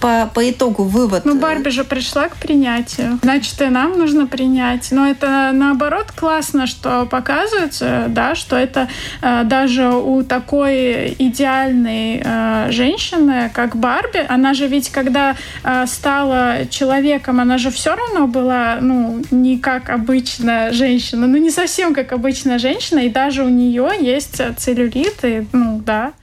по, 0.07 0.31
по 0.33 0.49
итогу 0.49 0.83
вывод? 0.83 1.25
Ну, 1.25 1.37
Барби 1.39 1.69
же 1.69 1.83
пришла 1.83 2.29
к 2.29 2.37
принятию. 2.37 3.19
Значит, 3.21 3.61
и 3.61 3.65
нам 3.65 3.97
нужно 3.97 4.25
принять. 4.25 4.87
Но 4.91 5.07
это, 5.07 5.51
наоборот, 5.53 6.11
классно, 6.15 6.67
что 6.67 7.05
показывается, 7.05 8.05
да, 8.07 8.35
что 8.35 8.55
это 8.55 8.87
э, 9.21 9.43
даже 9.43 9.89
у 9.89 10.23
такой 10.23 11.15
идеальной 11.19 12.21
э, 12.23 12.71
женщины, 12.71 13.51
как 13.53 13.75
Барби, 13.75 14.25
она 14.27 14.53
же 14.53 14.67
ведь, 14.67 14.89
когда 14.89 15.35
э, 15.63 15.85
стала 15.87 16.67
человеком, 16.69 17.39
она 17.41 17.57
же 17.57 17.69
все 17.69 17.95
равно 17.95 18.27
была, 18.27 18.77
ну, 18.79 19.21
не 19.31 19.57
как 19.57 19.89
обычная 19.89 20.71
женщина, 20.71 21.27
ну, 21.27 21.37
не 21.37 21.51
совсем 21.51 21.93
как 21.93 22.13
обычная 22.13 22.59
женщина, 22.59 22.99
и 22.99 23.09
даже 23.09 23.43
у 23.43 23.49
нее 23.49 23.89
есть 23.99 24.41
целлюлит, 24.57 25.23
и, 25.23 25.45
ну, 25.51 25.81
да. 25.85 26.13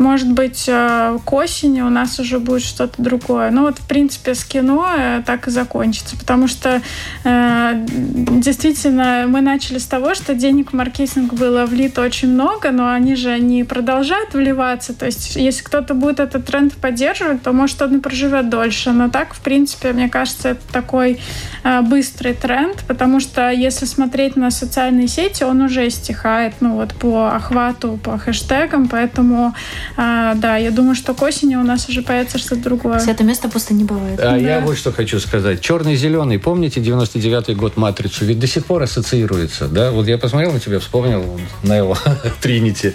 Может 0.00 0.32
быть, 0.32 0.64
э, 0.66 1.18
к 1.22 1.32
осени 1.34 1.82
у 1.82 1.90
нас 1.90 2.18
уже 2.18 2.38
будет 2.38 2.62
что-то 2.62 3.02
другое. 3.02 3.50
Ну 3.50 3.64
вот, 3.64 3.78
в 3.78 3.86
принципе, 3.86 4.34
с 4.34 4.44
кино 4.44 4.88
э, 4.96 5.22
так 5.26 5.46
и 5.46 5.50
закончится, 5.50 6.16
потому 6.16 6.48
что 6.48 6.80
э, 7.22 7.86
действительно 7.86 9.26
мы 9.28 9.42
начали 9.42 9.76
с 9.76 9.84
того, 9.84 10.14
что 10.14 10.34
денег 10.34 10.70
в 10.70 10.74
маркетинг 10.74 11.34
было 11.34 11.66
влито 11.66 12.00
очень 12.00 12.28
много, 12.28 12.70
но 12.70 12.90
они 12.90 13.14
же 13.14 13.38
не 13.38 13.62
продолжают 13.62 14.32
вливаться. 14.32 14.94
То 14.94 15.04
есть, 15.04 15.36
если 15.36 15.62
кто-то 15.62 15.92
будет 15.92 16.18
этот 16.18 16.46
тренд 16.46 16.72
поддерживать, 16.72 17.42
то, 17.42 17.52
может, 17.52 17.82
он 17.82 17.98
и 17.98 18.00
проживет 18.00 18.48
дольше. 18.48 18.92
Но 18.92 19.10
так, 19.10 19.34
в 19.34 19.40
принципе, 19.40 19.92
мне 19.92 20.08
кажется, 20.08 20.48
это 20.48 20.62
такой 20.72 21.20
э, 21.62 21.82
быстрый 21.82 22.32
тренд, 22.32 22.84
потому 22.88 23.20
что 23.20 23.50
если 23.50 23.84
смотреть 23.84 24.34
на 24.36 24.50
социальные 24.50 25.08
сети, 25.08 25.44
он 25.44 25.60
уже 25.60 25.90
стихает, 25.90 26.54
ну 26.60 26.76
вот 26.76 26.94
по 26.94 27.34
охвату, 27.34 28.00
по 28.02 28.16
хэштегам, 28.16 28.88
поэтому 28.88 29.54
а, 29.96 30.34
да, 30.34 30.56
я 30.56 30.70
думаю, 30.70 30.94
что 30.94 31.14
к 31.14 31.22
осени 31.22 31.56
у 31.56 31.62
нас 31.62 31.88
уже 31.88 32.02
появится 32.02 32.38
что-то 32.38 32.62
другое. 32.62 32.98
Свято 32.98 33.24
место 33.24 33.48
просто 33.48 33.74
не 33.74 33.84
бывает. 33.84 34.18
А 34.20 34.32
да. 34.32 34.36
я 34.36 34.60
вот 34.60 34.76
что 34.76 34.92
хочу 34.92 35.18
сказать. 35.20 35.60
Черный-зеленый. 35.60 36.38
Помните 36.38 36.80
99-й 36.80 37.54
год 37.54 37.76
«Матрицу»? 37.76 38.24
Ведь 38.24 38.38
до 38.38 38.46
сих 38.46 38.64
пор 38.66 38.82
ассоциируется. 38.82 39.68
Да? 39.68 39.90
Вот 39.90 40.06
я 40.06 40.18
посмотрел 40.18 40.52
на 40.52 40.60
тебя, 40.60 40.78
вспомнил 40.80 41.40
на 41.62 41.76
его 41.76 41.96
Тринити. 42.40 42.94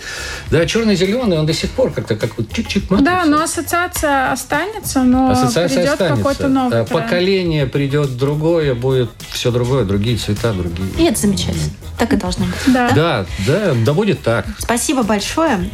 Да, 0.52 0.66
черный-зеленый, 0.66 1.38
он 1.38 1.46
до 1.46 1.54
сих 1.54 1.72
пор 1.72 1.92
как-то 1.92 2.16
как 2.16 2.38
вот 2.38 2.48
чик-чик 2.48 2.86
матрица. 2.90 3.04
Да, 3.04 3.26
но 3.26 3.42
ассоциация 3.42 4.32
останется, 4.32 5.04
но 5.04 5.32
ассоциация 5.32 5.96
придет 5.96 5.98
какой-то 5.98 6.48
новый 6.48 6.72
тренд. 6.72 6.90
Поколение 6.90 7.68
придет 7.68 8.18
другое, 8.18 8.76
будет 8.76 9.10
все 9.32 9.52
другое, 9.52 9.86
другие 9.86 10.18
цвета, 10.18 10.54
другие. 10.54 10.88
И 10.98 11.04
это 11.04 11.20
замечательно. 11.20 11.70
Так 11.98 12.14
и 12.14 12.18
должно 12.18 12.46
быть. 12.46 12.74
Да, 12.74 12.92
да, 12.92 13.26
да, 13.48 13.74
да 13.74 13.94
будет 13.94 14.22
так. 14.22 14.46
Спасибо 14.60 15.04
большое. 15.04 15.70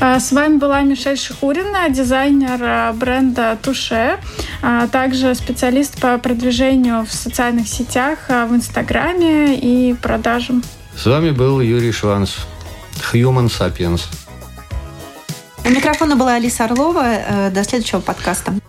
А, 0.00 0.18
с 0.20 0.32
вами 0.32 0.56
была 0.56 0.82
Мишель 0.82 1.16
Шихурина, 1.16 1.88
дизайнер 1.88 2.58
а, 2.62 2.92
бренда 2.92 3.58
Туше, 3.62 4.18
а 4.62 4.86
также 4.88 5.34
специалист 5.34 6.00
по 6.00 6.18
продвижению 6.18 7.04
в 7.06 7.12
социальных 7.12 7.68
сетях, 7.68 8.18
в 8.28 8.54
Инстаграме 8.54 9.56
и 9.56 9.94
продажам. 9.94 10.62
С 10.96 11.06
вами 11.06 11.30
был 11.30 11.60
Юрий 11.60 11.92
Шванс, 11.92 12.36
Human 13.12 13.46
Sapiens. 13.46 14.02
У 15.64 15.70
микрофона 15.70 16.14
была 16.14 16.34
Алиса 16.34 16.64
Орлова. 16.64 17.04
Э, 17.04 17.50
до 17.50 17.64
следующего 17.64 18.00
подкаста. 18.00 18.54